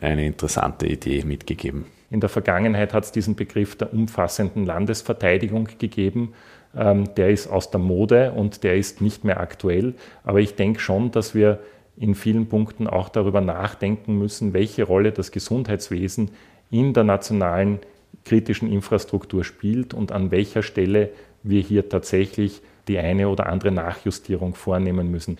eine 0.00 0.26
interessante 0.26 0.88
Idee 0.88 1.22
mitgegeben. 1.24 1.86
In 2.10 2.18
der 2.18 2.28
Vergangenheit 2.28 2.92
hat 2.92 3.04
es 3.04 3.12
diesen 3.12 3.36
Begriff 3.36 3.76
der 3.76 3.92
umfassenden 3.92 4.66
Landesverteidigung 4.66 5.68
gegeben. 5.78 6.34
Ähm, 6.76 7.14
der 7.14 7.30
ist 7.30 7.46
aus 7.46 7.70
der 7.70 7.78
Mode 7.78 8.32
und 8.32 8.64
der 8.64 8.76
ist 8.76 9.00
nicht 9.00 9.22
mehr 9.22 9.38
aktuell. 9.38 9.94
Aber 10.24 10.40
ich 10.40 10.56
denke 10.56 10.80
schon, 10.80 11.12
dass 11.12 11.32
wir 11.32 11.60
in 11.96 12.16
vielen 12.16 12.48
Punkten 12.48 12.88
auch 12.88 13.08
darüber 13.08 13.40
nachdenken 13.40 14.18
müssen, 14.18 14.52
welche 14.52 14.82
Rolle 14.82 15.12
das 15.12 15.30
Gesundheitswesen 15.30 16.32
in 16.72 16.92
der 16.92 17.04
nationalen 17.04 17.78
kritischen 18.26 18.70
Infrastruktur 18.70 19.44
spielt 19.44 19.94
und 19.94 20.12
an 20.12 20.30
welcher 20.30 20.62
Stelle 20.62 21.10
wir 21.42 21.60
hier 21.60 21.88
tatsächlich 21.88 22.60
die 22.88 22.98
eine 22.98 23.28
oder 23.28 23.46
andere 23.46 23.70
Nachjustierung 23.70 24.54
vornehmen 24.54 25.10
müssen. 25.10 25.38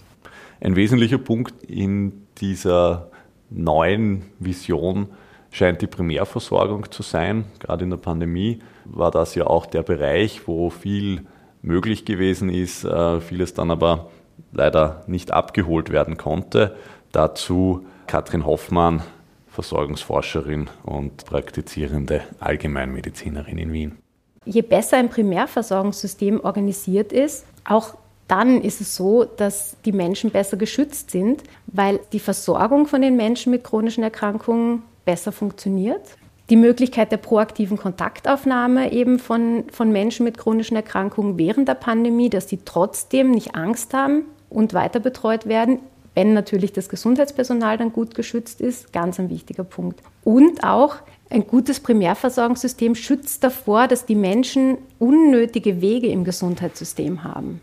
Ein 0.61 0.77
wesentlicher 0.77 1.19
Punkt 1.19 1.63
in 1.65 2.27
dieser 2.39 3.11
neuen 3.51 4.23
Vision 4.39 5.09
scheint 5.51 5.83
die 5.83 5.87
Primärversorgung 5.87 6.91
zu 6.91 7.03
sein. 7.03 7.45
Gerade 7.59 7.85
in 7.85 7.91
der 7.91 7.97
Pandemie 7.97 8.61
war 8.85 9.11
das 9.11 9.35
ja 9.35 9.47
auch 9.47 9.67
der 9.67 9.83
Bereich, 9.83 10.47
wo 10.47 10.71
viel 10.71 11.27
möglich 11.63 12.05
gewesen 12.05 12.49
ist, 12.49 12.85
äh, 12.85 13.21
vieles 13.21 13.55
dann 13.55 13.71
aber 13.71 14.11
leider 14.53 15.05
nicht 15.07 15.33
abgeholt 15.33 15.91
werden 15.91 16.17
konnte. 16.17 16.77
Dazu 17.13 17.87
Katrin 18.07 18.47
Hoffmann, 18.47 19.03
Versorgungsforscherin 19.57 20.69
und 20.85 21.25
praktizierende 21.25 22.21
Allgemeinmedizinerin 22.41 23.57
in 23.57 23.73
Wien. 23.73 23.97
Je 24.45 24.61
besser 24.61 24.99
ein 24.99 25.09
Primärversorgungssystem 25.09 26.41
organisiert 26.41 27.11
ist, 27.11 27.47
auch 27.65 27.95
dann 28.29 28.61
ist 28.61 28.83
es 28.83 28.95
so, 28.95 29.25
dass 29.25 29.77
die 29.87 29.93
Menschen 29.93 30.31
besser 30.31 30.59
geschützt 30.59 31.11
sind, 31.11 31.43
weil 31.69 32.01
die 32.13 32.21
Versorgung 32.21 32.87
von 32.87 33.01
den 33.01 33.17
Menschen 33.17 33.51
mit 33.51 33.65
chronischen 33.65 34.05
Erkrankungen 34.05 34.83
besser 35.07 35.33
funktioniert. 35.33 36.03
Die 36.51 36.57
Möglichkeit 36.57 37.11
der 37.11 37.17
proaktiven 37.17 37.79
Kontaktaufnahme 37.79 38.93
eben 38.93 39.19
von, 39.19 39.65
von 39.73 39.91
Menschen 39.91 40.25
mit 40.25 40.37
chronischen 40.37 40.77
Erkrankungen 40.77 41.39
während 41.39 41.67
der 41.67 41.75
Pandemie, 41.75 42.29
dass 42.29 42.49
sie 42.49 42.61
trotzdem 42.63 43.31
nicht 43.31 43.55
Angst 43.55 43.95
haben 43.95 44.27
und 44.51 44.75
weiter 44.75 45.01
betreut 45.01 45.47
werden, 45.47 45.79
wenn 46.17 46.33
natürlich 46.33 46.73
das 46.73 46.89
Gesundheitspersonal 46.89 47.77
dann 47.77 47.93
gut 47.93 48.15
geschützt 48.15 48.63
ist, 48.63 48.91
ganz 48.93 49.21
ein 49.21 49.29
wichtiger 49.29 49.65
Punkt. 49.65 50.01
Und 50.25 50.65
auch 50.65 50.97
ein 51.29 51.47
gutes 51.47 51.79
Primärversorgungssystem 51.79 52.95
schützt 52.95 53.45
davor, 53.45 53.87
dass 53.87 54.07
die 54.07 54.15
Menschen 54.15 54.79
unnötige 54.99 55.83
Wege 55.83 56.07
im 56.07 56.25
Gesundheitssystem 56.25 57.23
haben. 57.23 57.61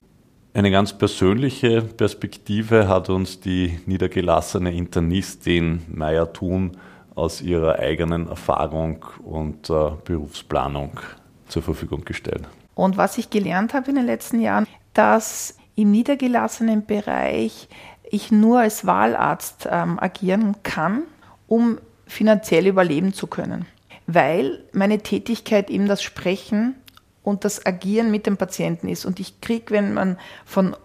Eine 0.54 0.70
ganz 0.70 0.94
persönliche 0.94 1.82
Perspektive 1.82 2.88
hat 2.88 3.10
uns 3.10 3.39
die 3.39 3.80
niedergelassene 3.88 4.72
Internistin 4.72 5.82
Maya 5.92 6.26
Thun 6.26 6.78
aus 7.16 7.42
ihrer 7.42 7.80
eigenen 7.80 8.28
Erfahrung 8.28 9.04
und 9.24 9.72
äh, 9.72 9.92
Berufsplanung 10.06 11.00
zur 11.48 11.63
Verfügung 11.63 12.06
gestellt. 12.06 12.44
Und 12.76 12.98
was 12.98 13.18
ich 13.18 13.32
gelernt 13.32 13.74
habe 13.74 13.89
in 13.89 13.96
den 13.96 14.06
letzten 14.06 14.39
Jahren, 14.42 14.68
dass 14.94 15.58
im 15.76 15.89
niedergelassenen 15.89 16.86
Bereich 16.86 17.68
ich 18.13 18.32
nur 18.32 18.60
als 18.60 18.86
Wahlarzt 18.86 19.67
ähm, 19.69 19.99
agieren 19.99 20.56
kann, 20.63 21.04
um 21.47 21.80
finanziell 22.06 22.67
überleben 22.67 23.13
zu 23.13 23.28
können. 23.28 23.65
Weil 24.06 24.63
meine 24.71 24.99
Tätigkeit 24.99 25.69
eben 25.69 25.88
das 25.88 26.04
Sprechen 26.04 26.76
und 27.23 27.43
das 27.43 27.65
Agieren 27.65 28.12
mit 28.12 28.28
dem 28.28 28.38
Patienten 28.38 28.88
ist. 28.88 29.06
Und 29.06 29.19
ich 29.19 29.41
kriege, 29.41 29.73
wenn 29.73 29.93
man 29.93 30.19
von 30.45 30.76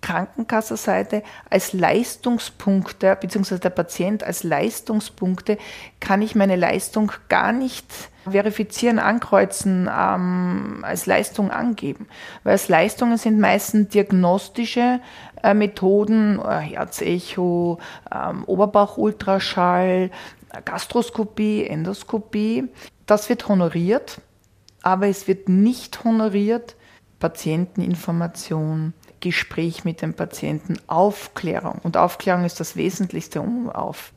Krankenkasserseite 0.00 1.22
als 1.48 1.72
Leistungspunkte, 1.72 3.16
beziehungsweise 3.20 3.60
der 3.60 3.70
Patient 3.70 4.24
als 4.24 4.42
Leistungspunkte, 4.42 5.58
kann 6.00 6.20
ich 6.20 6.34
meine 6.34 6.56
Leistung 6.56 7.12
gar 7.28 7.52
nicht 7.52 7.86
verifizieren, 8.28 8.98
ankreuzen, 8.98 9.88
ähm, 9.88 10.80
als 10.82 11.06
Leistung 11.06 11.50
angeben. 11.50 12.08
Weil 12.42 12.52
als 12.52 12.68
Leistungen 12.68 13.16
sind 13.16 13.38
meistens 13.38 13.88
diagnostische 13.88 15.00
Methoden, 15.54 16.38
äh, 16.38 16.60
Herzecho, 16.60 17.78
ähm, 18.12 18.44
Oberbauchultraschall, 18.44 20.10
Gastroskopie, 20.64 21.66
Endoskopie. 21.66 22.68
Das 23.06 23.28
wird 23.28 23.48
honoriert, 23.48 24.20
aber 24.82 25.08
es 25.08 25.28
wird 25.28 25.48
nicht 25.48 26.04
honoriert 26.04 26.76
Patienteninformation, 27.18 28.94
Gespräch 29.20 29.84
mit 29.84 30.02
dem 30.02 30.14
Patienten, 30.14 30.76
Aufklärung. 30.88 31.78
Und 31.84 31.96
Aufklärung 31.96 32.44
ist 32.44 32.58
das 32.58 32.74
Wesentlichste 32.74 33.40
um 33.40 33.70
auf. 33.70 34.12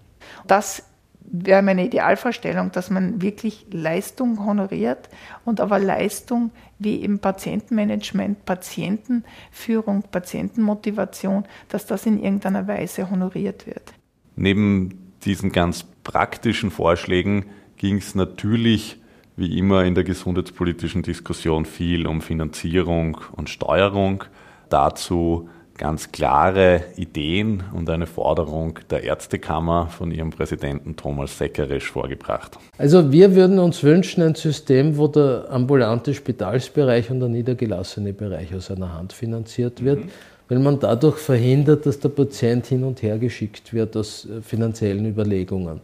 Das 0.47 0.83
wäre 1.31 1.61
meine 1.61 1.85
Idealvorstellung, 1.85 2.71
dass 2.71 2.89
man 2.89 3.21
wirklich 3.21 3.65
Leistung 3.71 4.45
honoriert 4.45 5.09
und 5.43 5.59
aber 5.59 5.79
Leistung 5.79 6.51
wie 6.79 6.95
im 6.95 7.19
Patientenmanagement, 7.19 8.45
Patientenführung, 8.45 10.03
Patientenmotivation, 10.11 11.45
dass 11.69 11.85
das 11.85 12.05
in 12.05 12.21
irgendeiner 12.21 12.67
Weise 12.67 13.09
honoriert 13.09 13.65
wird. 13.67 13.93
Neben 14.35 15.13
diesen 15.23 15.51
ganz 15.51 15.83
praktischen 16.03 16.71
Vorschlägen 16.71 17.45
ging 17.77 17.97
es 17.97 18.15
natürlich 18.15 18.99
wie 19.38 19.57
immer 19.57 19.83
in 19.83 19.95
der 19.95 20.03
gesundheitspolitischen 20.03 21.03
Diskussion 21.03 21.65
viel 21.65 22.07
um 22.07 22.21
Finanzierung 22.21 23.17
und 23.33 23.49
Steuerung. 23.49 24.23
Dazu 24.69 25.49
ganz 25.77 26.11
klare 26.11 26.83
Ideen 26.95 27.63
und 27.73 27.89
eine 27.89 28.07
Forderung 28.07 28.79
der 28.89 29.03
Ärztekammer 29.03 29.88
von 29.88 30.11
ihrem 30.11 30.29
Präsidenten 30.29 30.95
Thomas 30.95 31.38
Seckerisch 31.38 31.91
vorgebracht. 31.91 32.57
Also 32.77 33.11
wir 33.11 33.35
würden 33.35 33.59
uns 33.59 33.83
wünschen 33.83 34.23
ein 34.23 34.35
System, 34.35 34.97
wo 34.97 35.07
der 35.07 35.47
ambulante 35.49 36.13
Spitalsbereich 36.13 37.11
und 37.11 37.19
der 37.19 37.29
niedergelassene 37.29 38.13
Bereich 38.13 38.55
aus 38.55 38.71
einer 38.71 38.93
Hand 38.93 39.11
finanziert 39.11 39.83
wird, 39.83 40.05
mhm. 40.05 40.09
weil 40.47 40.59
man 40.59 40.79
dadurch 40.79 41.17
verhindert, 41.17 41.85
dass 41.85 41.99
der 41.99 42.09
Patient 42.09 42.65
hin 42.65 42.83
und 42.83 43.01
her 43.01 43.17
geschickt 43.17 43.73
wird 43.73 43.97
aus 43.97 44.25
äh, 44.25 44.41
finanziellen 44.41 45.05
Überlegungen. 45.05 45.81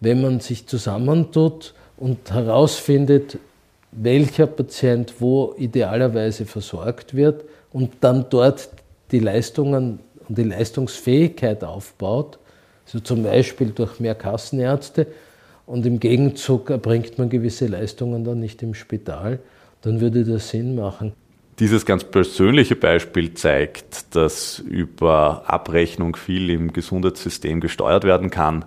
Wenn 0.00 0.22
man 0.22 0.40
sich 0.40 0.66
zusammentut 0.66 1.74
und 1.98 2.32
herausfindet, 2.32 3.36
welcher 3.92 4.46
Patient 4.46 5.14
wo 5.18 5.54
idealerweise 5.58 6.46
versorgt 6.46 7.14
wird 7.14 7.44
und 7.72 7.92
dann 8.00 8.24
dort 8.30 8.70
die 9.12 9.20
Leistungen 9.20 10.00
und 10.28 10.38
die 10.38 10.44
Leistungsfähigkeit 10.44 11.64
aufbaut, 11.64 12.38
also 12.86 13.00
zum 13.00 13.22
Beispiel 13.22 13.70
durch 13.70 14.00
mehr 14.00 14.14
Kassenärzte 14.14 15.06
und 15.66 15.86
im 15.86 16.00
Gegenzug 16.00 16.70
erbringt 16.70 17.18
man 17.18 17.30
gewisse 17.30 17.66
Leistungen 17.66 18.24
dann 18.24 18.40
nicht 18.40 18.62
im 18.62 18.74
Spital, 18.74 19.38
dann 19.82 20.00
würde 20.00 20.24
das 20.24 20.48
Sinn 20.48 20.74
machen. 20.74 21.12
Dieses 21.60 21.84
ganz 21.84 22.04
persönliche 22.04 22.74
Beispiel 22.74 23.34
zeigt, 23.34 24.16
dass 24.16 24.58
über 24.60 25.44
Abrechnung 25.46 26.16
viel 26.16 26.48
im 26.48 26.72
Gesundheitssystem 26.72 27.60
gesteuert 27.60 28.04
werden 28.04 28.30
kann. 28.30 28.64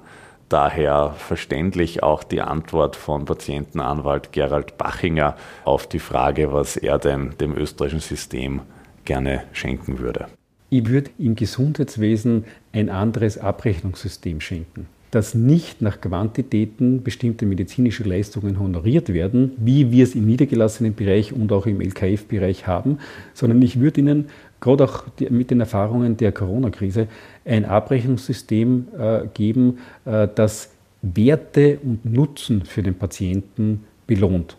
Daher 0.48 1.16
verständlich 1.18 2.04
auch 2.04 2.24
die 2.24 2.42
Antwort 2.42 2.96
von 2.96 3.26
Patientenanwalt 3.26 4.32
Gerald 4.32 4.78
Bachinger 4.78 5.36
auf 5.66 5.88
die 5.88 5.98
Frage, 5.98 6.54
was 6.54 6.78
er 6.78 7.00
denn 7.00 7.34
dem 7.40 7.58
österreichischen 7.58 8.02
System 8.02 8.62
gerne 9.06 9.44
schenken 9.54 10.00
würde? 10.00 10.28
Ich 10.70 10.88
würde 10.90 11.12
im 11.20 11.36
Gesundheitswesen 11.36 12.46
ein 12.72 12.90
anderes 12.90 13.38
Abrechnungssystem 13.38 14.42
schenken, 14.42 14.88
das 15.12 15.36
nicht 15.36 15.84
nach 15.84 16.02
Quantitäten 16.02 17.04
bestimmte 17.04 17.46
medizinische 17.46 18.04
Leistungen 18.04 18.60
honoriert 18.60 19.14
werden, 19.14 19.52
wie 19.58 19.92
wir 19.92 20.04
es 20.04 20.16
im 20.16 20.26
niedergelassenen 20.26 20.96
Bereich 20.96 21.32
und 21.32 21.52
auch 21.52 21.68
im 21.68 21.80
LKF-Bereich 21.80 22.66
haben, 22.66 22.98
sondern 23.36 23.62
ich 23.62 23.80
würde 23.80 24.02
Ihnen 24.02 24.26
gerade 24.60 24.86
auch 24.86 25.04
mit 25.30 25.52
den 25.52 25.60
Erfahrungen 25.60 26.18
der 26.18 26.32
Corona-Krise 26.32 27.08
ein 27.46 27.66
Abrechnungssystem 27.66 28.88
äh, 28.98 29.28
geben, 29.34 29.78
äh, 30.06 30.28
das 30.34 30.72
Werte 31.04 31.80
und 31.84 32.06
Nutzen 32.06 32.64
für 32.66 32.82
den 32.82 32.96
Patienten 32.96 33.84
belohnt. 34.08 34.58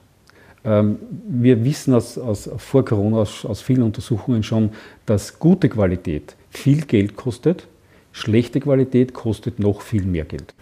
Ähm, 0.64 0.98
wir 1.28 1.64
wissen 1.64 1.94
aus, 1.94 2.16
aus, 2.16 2.50
vor 2.56 2.84
Corona 2.84 3.18
aus, 3.18 3.44
aus 3.44 3.60
vielen 3.60 3.82
Untersuchungen 3.82 4.42
schon, 4.42 4.70
dass 5.06 5.38
gute 5.38 5.68
Qualität 5.68 6.36
viel 6.50 6.82
Geld 6.82 7.16
kostet, 7.16 7.66
schlechte 8.12 8.60
Qualität 8.60 9.12
kostet 9.12 9.58
noch 9.58 9.82
viel 9.82 10.04
mehr 10.04 10.24
Geld. 10.24 10.54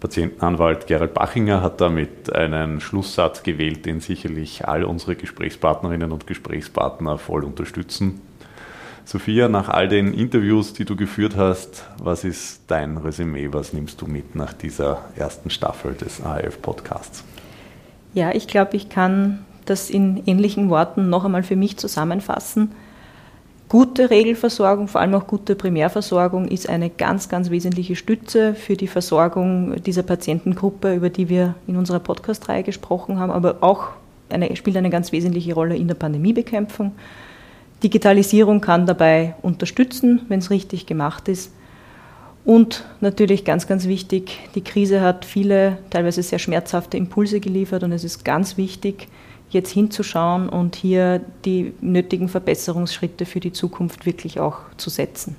Patientenanwalt 0.00 0.86
Gerald 0.86 1.14
Bachinger 1.14 1.60
hat 1.60 1.80
damit 1.80 2.32
einen 2.32 2.80
Schlusssatz 2.80 3.42
gewählt, 3.42 3.84
den 3.84 4.00
sicherlich 4.00 4.66
all 4.66 4.84
unsere 4.84 5.16
Gesprächspartnerinnen 5.16 6.12
und 6.12 6.26
Gesprächspartner 6.26 7.18
voll 7.18 7.44
unterstützen. 7.44 8.20
Sophia, 9.04 9.48
nach 9.48 9.68
all 9.70 9.88
den 9.88 10.12
Interviews, 10.12 10.72
die 10.72 10.84
du 10.84 10.94
geführt 10.94 11.34
hast, 11.36 11.84
was 11.98 12.24
ist 12.24 12.62
dein 12.68 12.98
Resümee? 12.98 13.48
Was 13.52 13.72
nimmst 13.72 14.00
du 14.00 14.06
mit 14.06 14.34
nach 14.34 14.52
dieser 14.52 15.06
ersten 15.16 15.50
Staffel 15.50 15.94
des 15.94 16.20
ARF-Podcasts? 16.20 17.24
Ja, 18.14 18.34
ich 18.34 18.46
glaube, 18.46 18.76
ich 18.76 18.88
kann 18.88 19.44
das 19.64 19.90
in 19.90 20.22
ähnlichen 20.26 20.70
Worten 20.70 21.10
noch 21.10 21.24
einmal 21.24 21.42
für 21.42 21.56
mich 21.56 21.76
zusammenfassen. 21.76 22.72
Gute 23.68 24.08
Regelversorgung, 24.08 24.88
vor 24.88 25.02
allem 25.02 25.14
auch 25.14 25.26
gute 25.26 25.54
Primärversorgung, 25.54 26.48
ist 26.48 26.70
eine 26.70 26.88
ganz, 26.88 27.28
ganz 27.28 27.50
wesentliche 27.50 27.96
Stütze 27.96 28.54
für 28.54 28.76
die 28.76 28.86
Versorgung 28.86 29.82
dieser 29.82 30.02
Patientengruppe, 30.02 30.94
über 30.94 31.10
die 31.10 31.28
wir 31.28 31.54
in 31.66 31.76
unserer 31.76 31.98
Podcast-Reihe 31.98 32.62
gesprochen 32.62 33.18
haben, 33.18 33.30
aber 33.30 33.58
auch 33.60 33.88
eine, 34.30 34.56
spielt 34.56 34.78
eine 34.78 34.88
ganz 34.88 35.12
wesentliche 35.12 35.52
Rolle 35.52 35.76
in 35.76 35.86
der 35.86 35.96
Pandemiebekämpfung. 35.96 36.92
Digitalisierung 37.82 38.62
kann 38.62 38.86
dabei 38.86 39.34
unterstützen, 39.42 40.22
wenn 40.28 40.38
es 40.38 40.50
richtig 40.50 40.86
gemacht 40.86 41.28
ist. 41.28 41.52
Und 42.48 42.86
natürlich 43.02 43.44
ganz, 43.44 43.66
ganz 43.66 43.86
wichtig, 43.88 44.38
die 44.54 44.64
Krise 44.64 45.02
hat 45.02 45.26
viele, 45.26 45.76
teilweise 45.90 46.22
sehr 46.22 46.38
schmerzhafte 46.38 46.96
Impulse 46.96 47.40
geliefert 47.40 47.82
und 47.82 47.92
es 47.92 48.04
ist 48.04 48.24
ganz 48.24 48.56
wichtig, 48.56 49.08
jetzt 49.50 49.70
hinzuschauen 49.70 50.48
und 50.48 50.74
hier 50.74 51.20
die 51.44 51.74
nötigen 51.82 52.30
Verbesserungsschritte 52.30 53.26
für 53.26 53.40
die 53.40 53.52
Zukunft 53.52 54.06
wirklich 54.06 54.40
auch 54.40 54.60
zu 54.78 54.88
setzen. 54.88 55.36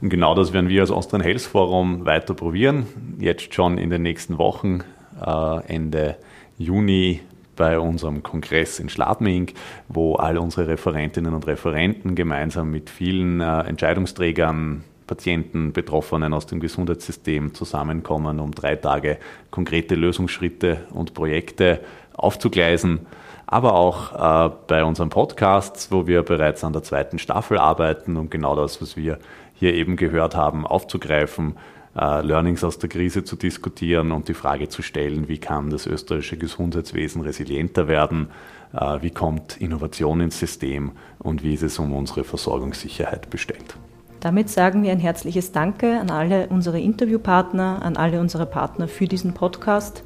Und 0.00 0.08
genau 0.08 0.34
das 0.34 0.54
werden 0.54 0.70
wir 0.70 0.80
als 0.80 0.90
Austrian 0.90 1.22
Health 1.22 1.42
Forum 1.42 2.06
weiter 2.06 2.32
probieren. 2.32 2.86
Jetzt 3.18 3.52
schon 3.52 3.76
in 3.76 3.90
den 3.90 4.00
nächsten 4.00 4.38
Wochen, 4.38 4.80
äh, 5.22 5.66
Ende 5.66 6.16
Juni 6.56 7.20
bei 7.54 7.78
unserem 7.78 8.22
Kongress 8.22 8.80
in 8.80 8.88
Schladming, 8.88 9.52
wo 9.88 10.14
all 10.14 10.38
unsere 10.38 10.68
Referentinnen 10.68 11.34
und 11.34 11.46
Referenten 11.46 12.14
gemeinsam 12.14 12.70
mit 12.70 12.88
vielen 12.88 13.42
äh, 13.42 13.60
Entscheidungsträgern 13.64 14.84
Patienten, 15.10 15.72
Betroffenen 15.72 16.32
aus 16.32 16.46
dem 16.46 16.60
Gesundheitssystem 16.60 17.52
zusammenkommen, 17.52 18.38
um 18.38 18.52
drei 18.52 18.76
Tage 18.76 19.18
konkrete 19.50 19.96
Lösungsschritte 19.96 20.86
und 20.92 21.14
Projekte 21.14 21.80
aufzugleisen. 22.14 23.06
Aber 23.44 23.74
auch 23.74 24.12
äh, 24.12 24.54
bei 24.68 24.84
unseren 24.84 25.08
Podcasts, 25.08 25.90
wo 25.90 26.06
wir 26.06 26.22
bereits 26.22 26.62
an 26.62 26.72
der 26.72 26.84
zweiten 26.84 27.18
Staffel 27.18 27.58
arbeiten, 27.58 28.16
um 28.16 28.30
genau 28.30 28.54
das, 28.54 28.80
was 28.80 28.96
wir 28.96 29.18
hier 29.54 29.74
eben 29.74 29.96
gehört 29.96 30.36
haben, 30.36 30.64
aufzugreifen, 30.64 31.56
äh, 31.96 32.20
Learnings 32.20 32.62
aus 32.62 32.78
der 32.78 32.88
Krise 32.88 33.24
zu 33.24 33.34
diskutieren 33.34 34.12
und 34.12 34.28
die 34.28 34.34
Frage 34.34 34.68
zu 34.68 34.82
stellen, 34.82 35.26
wie 35.26 35.38
kann 35.38 35.70
das 35.70 35.88
österreichische 35.88 36.36
Gesundheitswesen 36.36 37.22
resilienter 37.22 37.88
werden, 37.88 38.28
äh, 38.72 38.98
wie 39.02 39.10
kommt 39.10 39.60
Innovation 39.60 40.20
ins 40.20 40.38
System 40.38 40.92
und 41.18 41.42
wie 41.42 41.54
ist 41.54 41.64
es 41.64 41.80
um 41.80 41.92
unsere 41.92 42.22
Versorgungssicherheit 42.22 43.28
bestellt. 43.28 43.74
Damit 44.20 44.50
sagen 44.50 44.82
wir 44.82 44.92
ein 44.92 44.98
herzliches 44.98 45.50
Danke 45.50 45.98
an 45.98 46.10
alle 46.10 46.48
unsere 46.48 46.78
Interviewpartner, 46.78 47.80
an 47.82 47.96
alle 47.96 48.20
unsere 48.20 48.44
Partner 48.44 48.86
für 48.86 49.06
diesen 49.06 49.32
Podcast. 49.32 50.02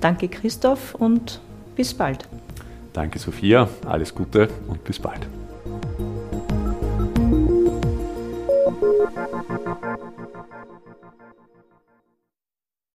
Danke 0.00 0.28
Christoph 0.28 0.94
und 0.94 1.40
bis 1.76 1.92
bald. 1.92 2.26
Danke 2.94 3.18
Sophia, 3.18 3.68
alles 3.86 4.14
Gute 4.14 4.48
und 4.66 4.82
bis 4.84 4.98
bald. 4.98 5.26